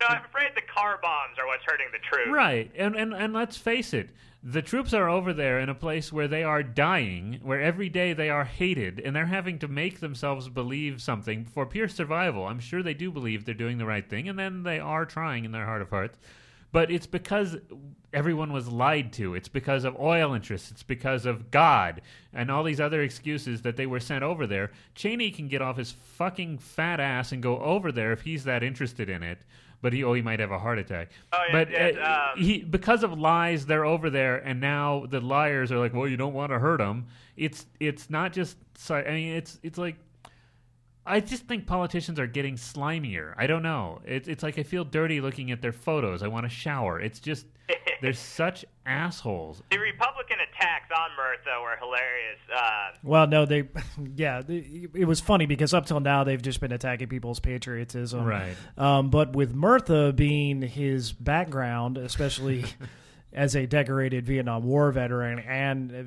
[0.00, 2.30] No, I'm afraid the car bombs are what's hurting the troops.
[2.30, 4.10] Right, and, and and let's face it,
[4.42, 8.12] the troops are over there in a place where they are dying, where every day
[8.12, 12.46] they are hated, and they're having to make themselves believe something for pure survival.
[12.46, 15.46] I'm sure they do believe they're doing the right thing, and then they are trying
[15.46, 16.18] in their heart of hearts.
[16.74, 17.56] But it's because
[18.12, 19.36] everyone was lied to.
[19.36, 20.72] It's because of oil interests.
[20.72, 22.02] It's because of God
[22.32, 24.72] and all these other excuses that they were sent over there.
[24.96, 28.64] Cheney can get off his fucking fat ass and go over there if he's that
[28.64, 29.38] interested in it.
[29.82, 31.12] But he, oh, he might have a heart attack.
[31.32, 35.20] Oh, yeah, but uh, um, he, because of lies, they're over there, and now the
[35.20, 37.06] liars are like, well, you don't want to hurt them.
[37.36, 38.56] It's, it's not just.
[38.90, 39.94] I mean, it's, it's like
[41.06, 43.34] I just think politicians are getting slimier.
[43.36, 44.00] I don't know.
[44.06, 46.22] It's it's like I feel dirty looking at their photos.
[46.22, 46.98] I want to shower.
[47.00, 47.46] It's just
[48.02, 49.62] they're such assholes.
[49.70, 52.38] The Republican attacks on Murtha were hilarious.
[52.54, 53.68] Uh, Well, no, they,
[54.16, 58.24] yeah, they- it was funny because up till now they've just been attacking people's patriotism,
[58.24, 58.54] Right.
[58.76, 62.64] Um, but with Murtha being his background, especially
[63.32, 66.02] as a decorated Vietnam War veteran and uh,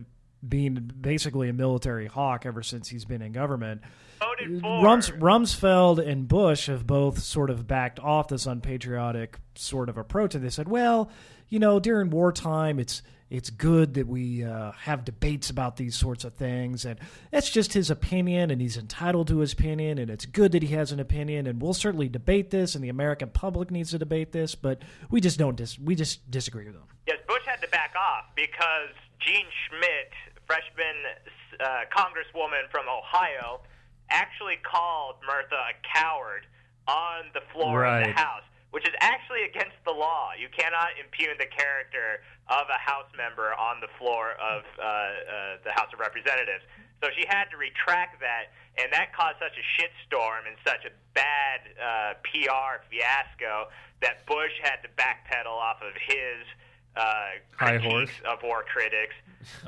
[0.47, 3.81] being basically a military hawk ever since he's been in government.
[4.63, 10.35] Rums, Rumsfeld and Bush have both sort of backed off this unpatriotic sort of approach,
[10.35, 11.11] and they said, "Well,
[11.49, 16.23] you know, during wartime, it's it's good that we uh, have debates about these sorts
[16.23, 16.97] of things, and
[17.29, 20.69] that's just his opinion, and he's entitled to his opinion, and it's good that he
[20.69, 24.31] has an opinion, and we'll certainly debate this, and the American public needs to debate
[24.31, 27.71] this, but we just don't dis- we just disagree with him." Yes, Bush had to
[27.71, 28.91] back off because
[29.23, 30.11] Jean Schmidt,
[30.43, 30.99] freshman
[31.63, 33.63] uh, congresswoman from Ohio,
[34.11, 36.43] actually called Murtha a coward
[36.87, 40.35] on the floor of the House, which is actually against the law.
[40.35, 42.19] You cannot impugn the character
[42.51, 46.67] of a House member on the floor of uh, uh, the House of Representatives.
[46.99, 50.91] So she had to retract that, and that caused such a shitstorm and such a
[51.15, 53.71] bad uh, PR fiasco
[54.03, 56.43] that Bush had to backpedal off of his
[56.95, 57.01] uh,
[57.55, 58.09] High horse.
[58.27, 59.13] of war critics.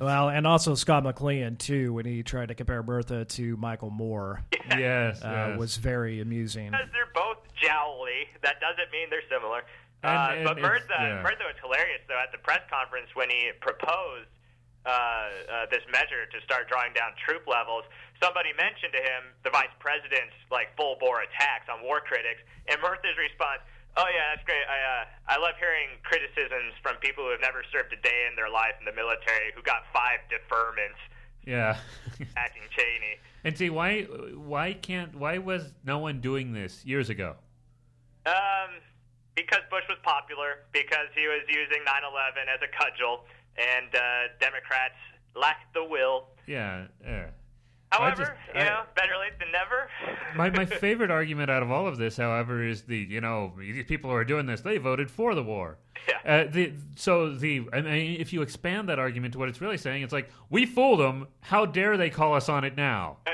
[0.01, 4.41] Well, and also Scott McClellan too, when he tried to compare Bertha to Michael Moore,
[4.69, 5.59] Yes, uh, yes.
[5.59, 6.71] was very amusing.
[6.71, 9.61] Because they're both jowly, that doesn't mean they're similar.
[10.03, 11.21] Uh, and but Bertha, Murtha, yeah.
[11.21, 14.31] Murtha was hilarious though at the press conference when he proposed
[14.85, 17.83] uh, uh, this measure to start drawing down troop levels.
[18.23, 22.39] Somebody mentioned to him the vice president's like full bore attacks on war critics,
[22.71, 23.59] and Bertha's response.
[23.97, 24.63] Oh yeah, that's great.
[24.69, 28.35] I uh, I love hearing criticisms from people who have never served a day in
[28.35, 31.01] their life in the military, who got five deferments
[31.45, 31.77] yeah.
[32.37, 33.17] acting Cheney.
[33.43, 37.35] and see why why can't why was no one doing this years ago?
[38.25, 38.79] Um,
[39.35, 43.25] because Bush was popular, because he was using 9/11 as a cudgel,
[43.57, 44.99] and uh, Democrats
[45.35, 46.27] lacked the will.
[46.45, 46.85] Yeah.
[47.03, 47.27] yeah.
[47.91, 49.89] However, just- you I- know, better late than never.
[50.35, 53.85] My my favorite argument out of all of this, however, is the you know these
[53.85, 55.77] people who are doing this they voted for the war.
[56.07, 56.45] Yeah.
[56.45, 59.77] Uh, the so the I mean if you expand that argument to what it's really
[59.77, 61.27] saying, it's like we fooled them.
[61.41, 63.17] How dare they call us on it now?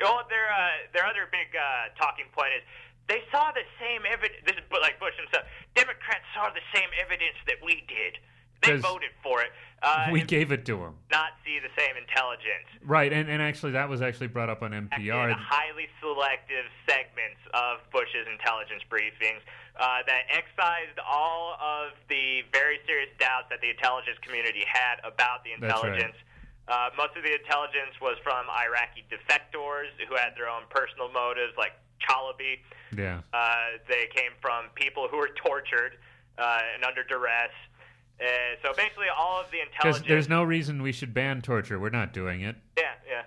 [0.00, 2.62] Well, their uh, their other big uh, talking point is
[3.08, 4.40] they saw the same evidence.
[4.44, 5.44] This is like Bush himself.
[5.74, 8.20] Democrats saw the same evidence that we did.
[8.60, 9.52] They voted for it.
[9.86, 10.94] Uh, we gave it to him.
[11.12, 12.66] not see the same intelligence.
[12.82, 15.30] Right, and, and actually that was actually brought up on NPR.
[15.38, 19.40] highly selective segments of Bush's intelligence briefings
[19.78, 25.44] uh, that excised all of the very serious doubts that the intelligence community had about
[25.44, 25.94] the That's right.
[25.94, 26.18] intelligence.
[26.66, 31.54] Uh, most of the intelligence was from Iraqi defectors who had their own personal motives,
[31.56, 32.58] like Chalabi.
[32.96, 33.20] Yeah.
[33.32, 35.94] Uh, they came from people who were tortured
[36.38, 37.54] uh, and under duress.
[38.20, 38.24] Uh,
[38.62, 40.06] so basically, all of the intelligence.
[40.08, 41.78] there's no reason we should ban torture.
[41.78, 42.56] We're not doing it.
[42.78, 43.22] Yeah, yeah.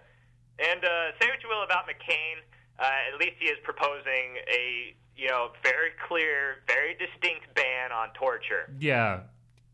[0.71, 2.41] And uh, say what you will about McCain,
[2.79, 8.09] uh, at least he is proposing a you know very clear, very distinct ban on
[8.13, 9.21] torture, Yeah.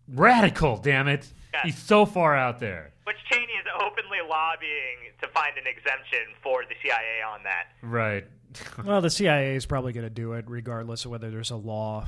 [0.07, 1.27] Radical, damn it.
[1.53, 1.61] Yeah.
[1.63, 2.91] He's so far out there.
[3.05, 7.67] which Cheney is openly lobbying to find an exemption for the CIA on that.
[7.81, 8.25] Right.
[8.85, 12.07] Well, the CIA is probably going to do it regardless of whether there's a law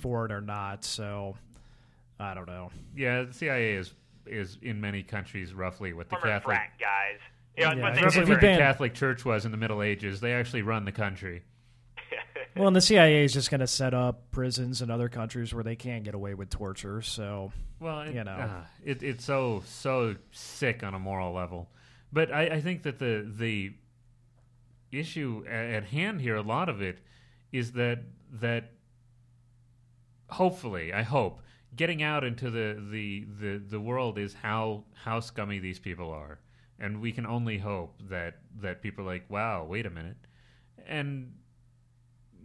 [0.00, 0.84] for it or not.
[0.84, 1.36] So,
[2.18, 2.70] I don't know.
[2.96, 3.92] yeah, the CIA is
[4.26, 7.18] is in many countries roughly what the Former Catholic frat guys.
[7.56, 9.56] You know, it's Yeah, what if they roughly what the Catholic Church was in the
[9.56, 10.20] Middle Ages.
[10.20, 11.42] They actually run the country.
[12.56, 15.62] Well, and the CIA is just going to set up prisons in other countries where
[15.62, 17.02] they can't get away with torture.
[17.02, 18.30] So, Well, it, You know.
[18.32, 21.68] uh, it, it's so so sick on a moral level.
[22.14, 23.74] But I, I think that the the
[24.90, 26.98] issue a- at hand here, a lot of it,
[27.52, 27.98] is that
[28.40, 28.70] that
[30.30, 31.40] hopefully, I hope,
[31.76, 36.40] getting out into the the, the, the world is how how scummy these people are,
[36.80, 40.16] and we can only hope that that people are like, wow, wait a minute,
[40.86, 41.32] and.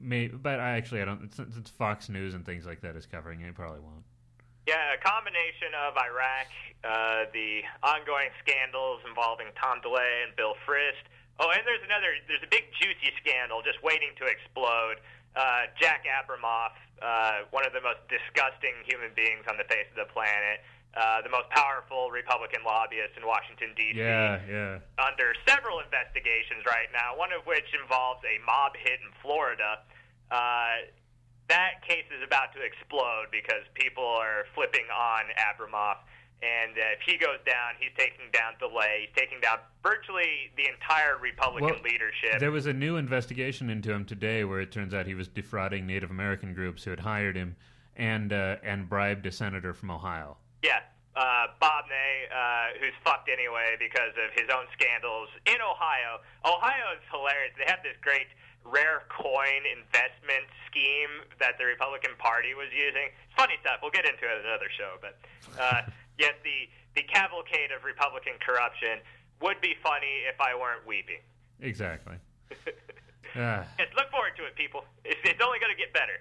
[0.04, 1.30] May, but I actually I don't.
[1.30, 4.02] Since Fox News and things like that is covering it, it probably won't.
[4.66, 6.50] Yeah, a combination of Iraq,
[6.82, 11.06] uh, the ongoing scandals involving Tom DeLay and Bill Frist.
[11.38, 12.18] Oh, and there's another.
[12.26, 15.06] There's a big juicy scandal just waiting to explode.
[15.36, 20.08] Uh, Jack Abramoff uh, one of the most disgusting human beings on the face of
[20.08, 20.62] the planet.
[20.92, 23.96] Uh, the most powerful Republican lobbyist in Washington D.C.
[23.96, 24.84] Yeah, yeah.
[25.00, 29.80] Under several investigations right now, one of which involves a mob hit in Florida.
[30.28, 30.92] Uh,
[31.48, 36.04] that case is about to explode because people are flipping on Abramoff.
[36.42, 39.06] And uh, if he goes down, he's taking down DeLay.
[39.06, 42.40] He's taking down virtually the entire Republican Well, leadership.
[42.40, 45.86] There was a new investigation into him today where it turns out he was defrauding
[45.86, 47.56] Native American groups who had hired him
[47.96, 50.38] and uh, and bribed a senator from Ohio.
[50.64, 50.82] Yeah,
[51.16, 56.26] uh, Bob Ney, uh, who's fucked anyway because of his own scandals in Ohio.
[56.46, 57.54] Ohio is hilarious.
[57.58, 58.28] They have this great
[58.64, 63.10] rare coin investment scheme that the Republican Party was using.
[63.10, 63.82] It's funny stuff.
[63.82, 65.18] We'll get into it in another show, but
[65.60, 65.82] uh,
[66.22, 69.02] yes, the the cavalcade of Republican corruption
[69.42, 71.26] would be funny if I weren't weeping.
[71.60, 72.16] Exactly.
[73.32, 73.64] Yes,
[73.96, 74.84] look forward to it, people.
[75.06, 76.20] It's, it's only going to get better.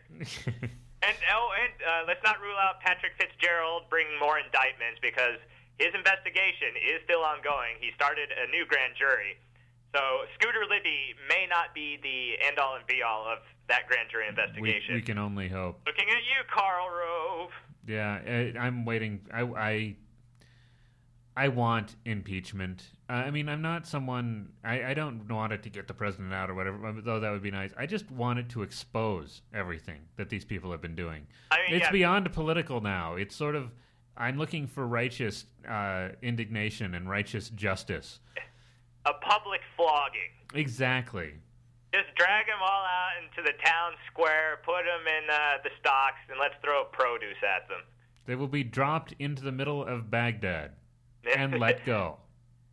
[1.00, 5.40] And oh, and uh, let's not rule out Patrick Fitzgerald bringing more indictments because
[5.80, 7.80] his investigation is still ongoing.
[7.80, 9.40] He started a new grand jury,
[9.96, 13.40] so Scooter Libby may not be the end all and be all of
[13.70, 14.94] that grand jury we, investigation.
[14.94, 15.80] we can only hope.
[15.86, 17.50] Looking at you, Karl Rove.
[17.86, 19.20] Yeah, I, I'm waiting.
[19.32, 19.96] I, I,
[21.36, 22.84] I want impeachment.
[23.08, 24.50] Uh, I mean, I'm not someone.
[24.62, 27.00] I, I don't want it to get the president out or whatever.
[27.00, 27.70] Though that would be nice.
[27.78, 31.26] I just want it to expose everything that these people have been doing.
[31.50, 31.92] I mean, it's yeah.
[31.92, 33.14] beyond political now.
[33.14, 33.70] It's sort of.
[34.16, 38.18] I'm looking for righteous uh, indignation and righteous justice.
[39.06, 40.20] A public flogging.
[40.52, 41.34] Exactly.
[41.92, 46.18] Just drag them all out into the town square, put them in uh, the stocks,
[46.30, 47.80] and let's throw produce at them.
[48.26, 50.72] They will be dropped into the middle of Baghdad
[51.36, 52.16] and let go.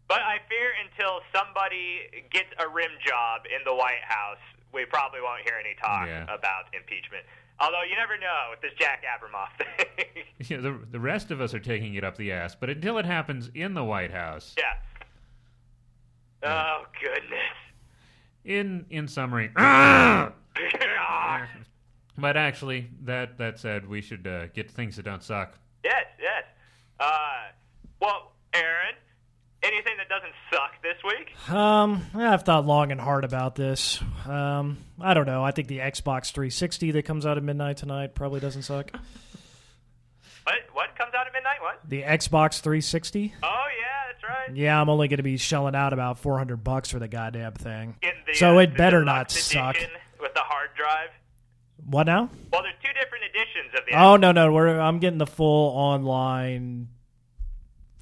[0.07, 1.99] But I fear until somebody
[2.31, 4.37] gets a rim job in the White House,
[4.73, 6.23] we probably won't hear any talk Yeah.
[6.23, 7.25] about impeachment.
[7.59, 10.23] Although you never know with this Jack Abramoff thing.
[10.47, 13.05] Yeah, the, the rest of us are taking it up the ass, but until it
[13.05, 14.75] happens in the White House, yeah.
[16.43, 17.57] Oh goodness.
[18.47, 20.33] In in summary, but
[22.37, 25.59] actually, that that said, we should uh, get to things that don't suck.
[25.83, 26.43] yes, yes.
[26.99, 27.51] Uh,
[28.01, 28.95] well, Aaron,
[29.61, 31.35] anything that doesn't suck this week?
[31.53, 34.01] Um, I've thought long and hard about this.
[34.25, 35.43] Um, I don't know.
[35.43, 38.91] I think the Xbox 360 that comes out at midnight tonight probably doesn't suck.
[40.43, 40.55] What?
[40.73, 41.61] What comes out at midnight?
[41.61, 41.81] What?
[41.87, 43.33] The Xbox 360.
[43.43, 43.86] Oh yeah, that's
[44.27, 44.55] right.
[44.55, 47.95] Yeah, I'm only going to be shelling out about 400 bucks for the goddamn thing.
[48.01, 49.77] The, So uh, it better not suck.
[50.19, 51.09] With the hard drive.
[51.85, 52.29] What now?
[52.51, 53.93] Well, there's two different editions of the.
[53.99, 56.89] Oh no, no, we're I'm getting the full online,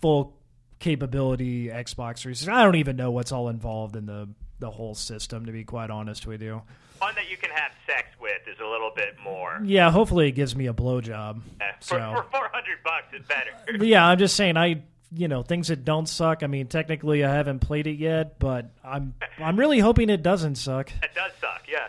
[0.02, 0.38] full
[0.80, 2.50] capability Xbox 360.
[2.50, 5.46] I don't even know what's all involved in the the whole system.
[5.46, 6.62] To be quite honest with you,
[7.00, 9.60] one that you can have sex with is a little bit more.
[9.64, 9.92] yeah.
[9.92, 11.42] Hopefully, it gives me a blowjob.
[11.82, 13.86] For, So for 400 bucks, it's better.
[13.86, 14.84] Yeah, I'm just saying I.
[15.16, 16.44] You know things that don't suck.
[16.44, 20.56] I mean, technically, I haven't played it yet, but I'm I'm really hoping it doesn't
[20.56, 21.88] suck It does suck, yeah.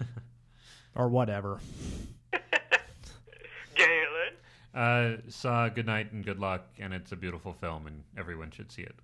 [0.94, 1.60] or whatever.
[3.74, 4.32] Galen.
[4.74, 8.70] Uh, saw Good Night and Good Luck, and it's a beautiful film, and everyone should
[8.72, 8.94] see it.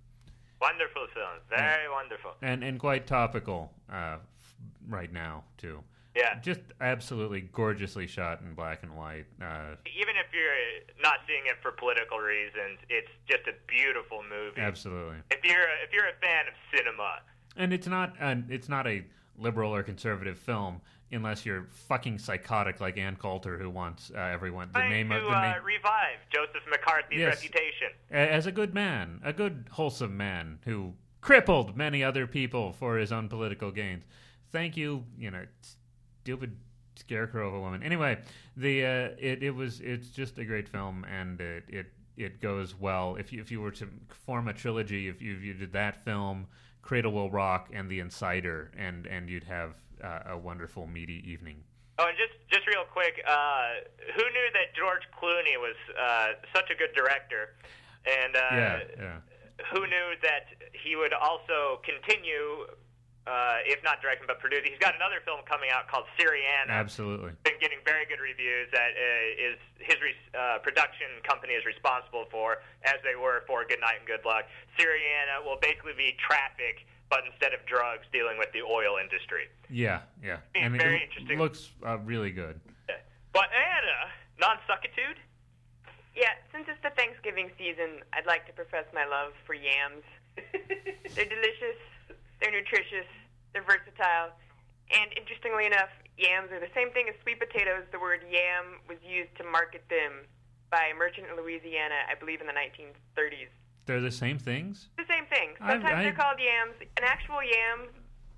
[0.61, 1.29] Wonderful film.
[1.49, 2.33] Very wonderful.
[2.43, 4.55] And and quite topical uh, f-
[4.89, 5.83] right now too.
[6.15, 6.39] Yeah.
[6.41, 9.25] Just absolutely gorgeously shot in black and white.
[9.41, 14.61] Uh, Even if you're not seeing it for political reasons, it's just a beautiful movie.
[14.61, 15.17] absolutely.
[15.31, 17.21] If you're a, if you're a fan of cinema,
[17.57, 19.05] And it's not an, it's not a
[19.39, 24.71] liberal or conservative film unless you're fucking psychotic like Ann Coulter, who wants uh, everyone
[24.73, 27.37] the name to of the uh, name revive Joseph McCarthy's Yes.
[27.37, 27.89] reputation.
[28.11, 33.13] As a good man, a good wholesome man who crippled many other people for his
[33.13, 34.05] own political gains.
[34.53, 35.45] Thank you, you know,
[36.23, 36.57] stupid
[36.97, 37.83] scarecrow of a woman.
[37.83, 38.18] Anyway,
[38.57, 42.75] the uh, it it was it's just a great film, and it it, it goes
[42.79, 43.16] well.
[43.16, 43.89] If you if you were to
[44.27, 46.47] form a trilogy, if you, if you did that film,
[46.83, 51.62] Cradle Will Rock, and The Insider, and and you'd have uh, a wonderful meaty evening.
[51.99, 53.85] Oh, and just just real quick, uh,
[54.16, 57.55] who knew that George Clooney was uh, such a good director?
[58.05, 59.16] And uh, yeah, yeah.
[59.73, 62.66] who knew that he would also continue,
[63.27, 64.70] uh, if not directing, but producing?
[64.75, 66.70] He's got another film coming out called Syriana.
[66.70, 67.31] Absolutely.
[67.45, 68.66] Been getting very good reviews.
[68.73, 73.64] That uh, is his re- uh, production company is responsible for, as they were for
[73.64, 74.45] Good Night and Good Luck.
[74.79, 79.47] Syriana will basically be traffic, but instead of drugs, dealing with the oil industry.
[79.70, 80.43] Yeah, yeah.
[80.55, 81.39] Be And very it interesting.
[81.39, 82.59] looks uh, really good.
[83.33, 85.16] But Anna, non-suckitude.
[86.14, 90.05] Yeah, since it's the Thanksgiving season, I'd like to profess my love for yams.
[90.37, 91.81] they're delicious,
[92.43, 93.07] they're nutritious,
[93.55, 94.34] they're versatile,
[94.90, 95.88] and interestingly enough,
[96.18, 97.86] yams are the same thing as sweet potatoes.
[97.95, 100.26] The word yam was used to market them
[100.70, 103.49] by a merchant in Louisiana, I believe in the 1930s.
[103.86, 104.88] They're the same things.
[104.99, 105.55] The same thing.
[105.59, 106.74] Sometimes I- they're called yams.
[106.97, 107.88] An actual yam,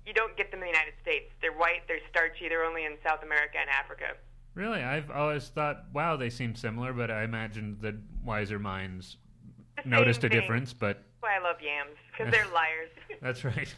[0.05, 1.31] you don't get them in the United States.
[1.41, 1.87] They're white.
[1.87, 2.49] They're starchy.
[2.49, 4.15] They're only in South America and Africa.
[4.55, 9.17] Really, I've always thought, wow, they seem similar, but I imagined that wiser minds
[9.83, 10.39] The noticed a thing.
[10.39, 10.73] difference.
[10.73, 12.89] But That's why I love yams because they're liars.
[13.21, 13.73] that's right.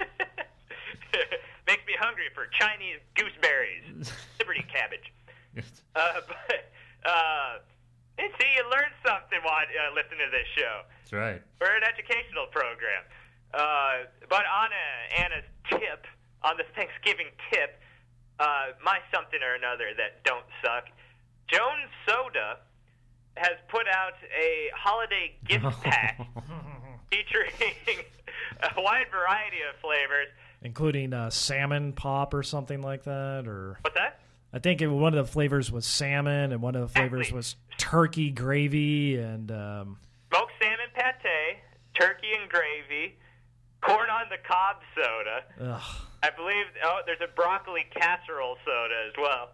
[1.66, 5.12] Makes me hungry for Chinese gooseberries, liberty cabbage.
[5.94, 6.72] Uh, but
[7.04, 7.58] uh,
[8.18, 10.82] and see, you learn something while uh, listening to this show.
[11.04, 11.42] That's right.
[11.60, 13.04] We're an educational program.
[13.54, 14.68] Uh, but on
[15.16, 16.04] Anna's tip,
[16.42, 17.80] on the Thanksgiving tip,
[18.40, 20.84] uh, my something or another that don't suck,
[21.48, 22.58] Jones Soda
[23.36, 26.20] has put out a holiday gift pack
[27.10, 27.50] featuring
[28.76, 30.28] a wide variety of flavors.
[30.62, 33.46] including uh, salmon pop or something like that.
[33.46, 34.20] Or What's that?
[34.52, 37.36] I think it, one of the flavors was salmon, and one of the flavors Exactly.
[37.36, 39.98] was turkey gravy, and um,
[40.32, 41.58] Smoked salmon pate,
[41.94, 43.16] turkey and gravy,
[43.82, 45.72] corn on the cob soda.
[45.74, 45.82] ugh.
[46.22, 46.64] I believe.
[46.84, 49.50] Oh, there's a broccoli casserole soda as well.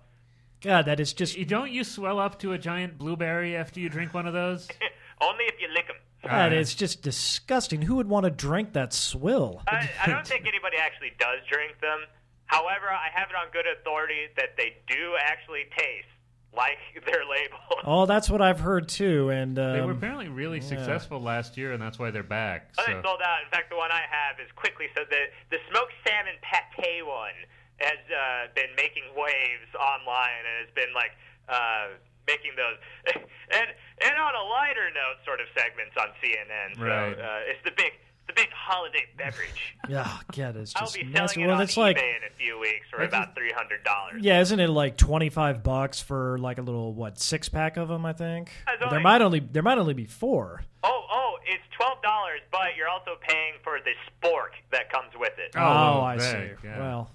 [0.62, 3.88] God, that is just You- Don't you swell up to a giant blueberry after you
[3.90, 4.66] drink one of those?
[5.20, 5.96] Only if you lick them.
[6.24, 7.82] That Uh, is just disgusting.
[7.82, 9.62] Who would want to drink that swill?
[9.68, 12.00] I, I don't think anybody actually does drink them.
[12.46, 16.08] However, I have it on good authority that they do actually taste
[16.54, 17.58] like their label.
[17.84, 19.30] Oh, that's what I've heard too.
[19.30, 22.70] And um, They were apparently really successful last year, and that's why they're back.
[22.78, 22.92] Oh, So.
[22.94, 23.38] They sold out.
[23.44, 24.86] In fact, the one I have is quickly.
[24.94, 27.34] So the the smoked salmon pate one
[27.80, 31.10] has uh, been making waves online and has been like
[31.48, 31.88] uh,
[32.26, 32.76] making those.
[33.14, 33.68] and
[34.04, 36.76] and on a lighter note, sort of segments on CNN.
[36.76, 37.18] So Right.
[37.18, 37.92] uh, it's the big
[38.26, 39.76] the big holiday beverage.
[39.88, 41.42] yeah, God, it's I'll just be selling nasty.
[41.42, 44.22] it Well, on it's eBay like in a few weeks for about three hundred dollars.
[44.22, 47.88] yeah, isn't it like twenty five bucks for like a little what six pack of
[47.88, 48.06] them?
[48.06, 50.62] I think That's there might only there might only be four.
[50.82, 53.92] Oh, oh, it's twelve dollars, but you're also paying for the
[54.26, 55.52] spork that comes with it.
[55.54, 56.66] Oh, well, I there, see.
[56.66, 56.78] yeah.
[56.78, 57.10] Well,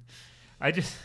[0.60, 0.96] I just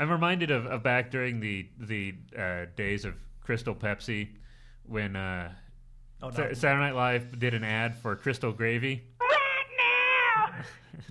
[0.00, 4.30] I'm reminded of, of back during the the uh, days of Crystal Pepsi
[4.86, 5.52] when uh,
[6.22, 9.02] oh, Sa- Saturday Night Live did an ad for Crystal Gravy.
[9.20, 10.54] Right now.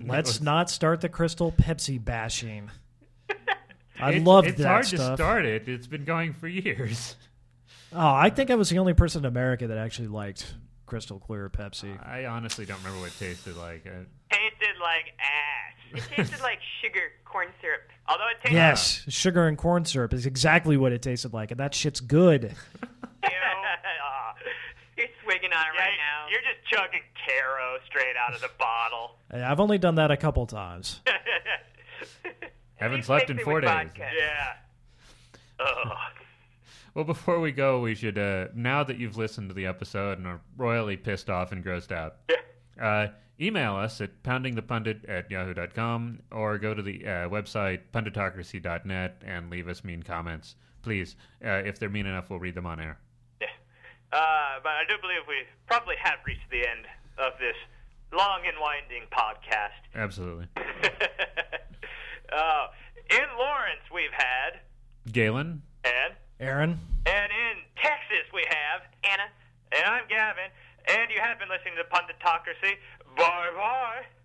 [0.12, 2.68] let's not start the Crystal Pepsi bashing.
[4.00, 4.98] I It's- love It's that hard stuff.
[5.16, 5.68] to start it.
[5.68, 7.14] It's been going for years.
[7.92, 10.52] Oh, I think I was the only person in America that actually liked
[10.86, 11.96] Crystal Clear Pepsi.
[12.04, 13.86] I honestly don't remember what it tasted like.
[13.86, 14.04] Uh,
[14.60, 15.74] Tasted like ass.
[15.92, 17.80] It tasted like sugar corn syrup.
[18.08, 21.58] Although it tastes Yes, sugar and corn syrup is exactly what it tasted like, and
[21.60, 22.54] that shit's good.
[24.96, 26.26] You're swigging on it Yeah, right now.
[26.30, 29.16] You're just chugging Karo straight out of the bottle.
[29.30, 31.00] And I've only done that a couple times.
[32.76, 33.70] haven't least slept mix in it four with days.
[33.70, 34.08] vodka.
[34.18, 34.52] yeah.
[35.58, 35.96] Ugh.
[36.94, 40.26] Well, before we go, we should uh, now that you've listened to the episode and
[40.26, 42.16] are royally pissed off and grossed out,
[42.80, 43.08] uh,
[43.40, 49.68] email us at poundingthepundit at yahoo.com or go to the uh, website punditocracy.net and leave
[49.68, 50.56] us mean comments.
[50.82, 52.98] Please, uh, if they're mean enough, we'll read them on air.
[53.40, 53.48] Yeah.
[54.12, 56.86] Uh, but I do believe we probably have reached the end
[57.18, 57.56] of this
[58.12, 59.80] long and winding podcast.
[59.94, 60.46] Absolutely.
[62.32, 62.66] uh,
[63.10, 64.60] in Lawrence, we've had,
[65.12, 69.28] Galen, and Aaron, and in Texas, we have, Anna.
[69.72, 70.50] and I'm Gavin,
[70.88, 72.76] and you have been listening to Punditocracy.
[73.16, 74.19] Bye bye.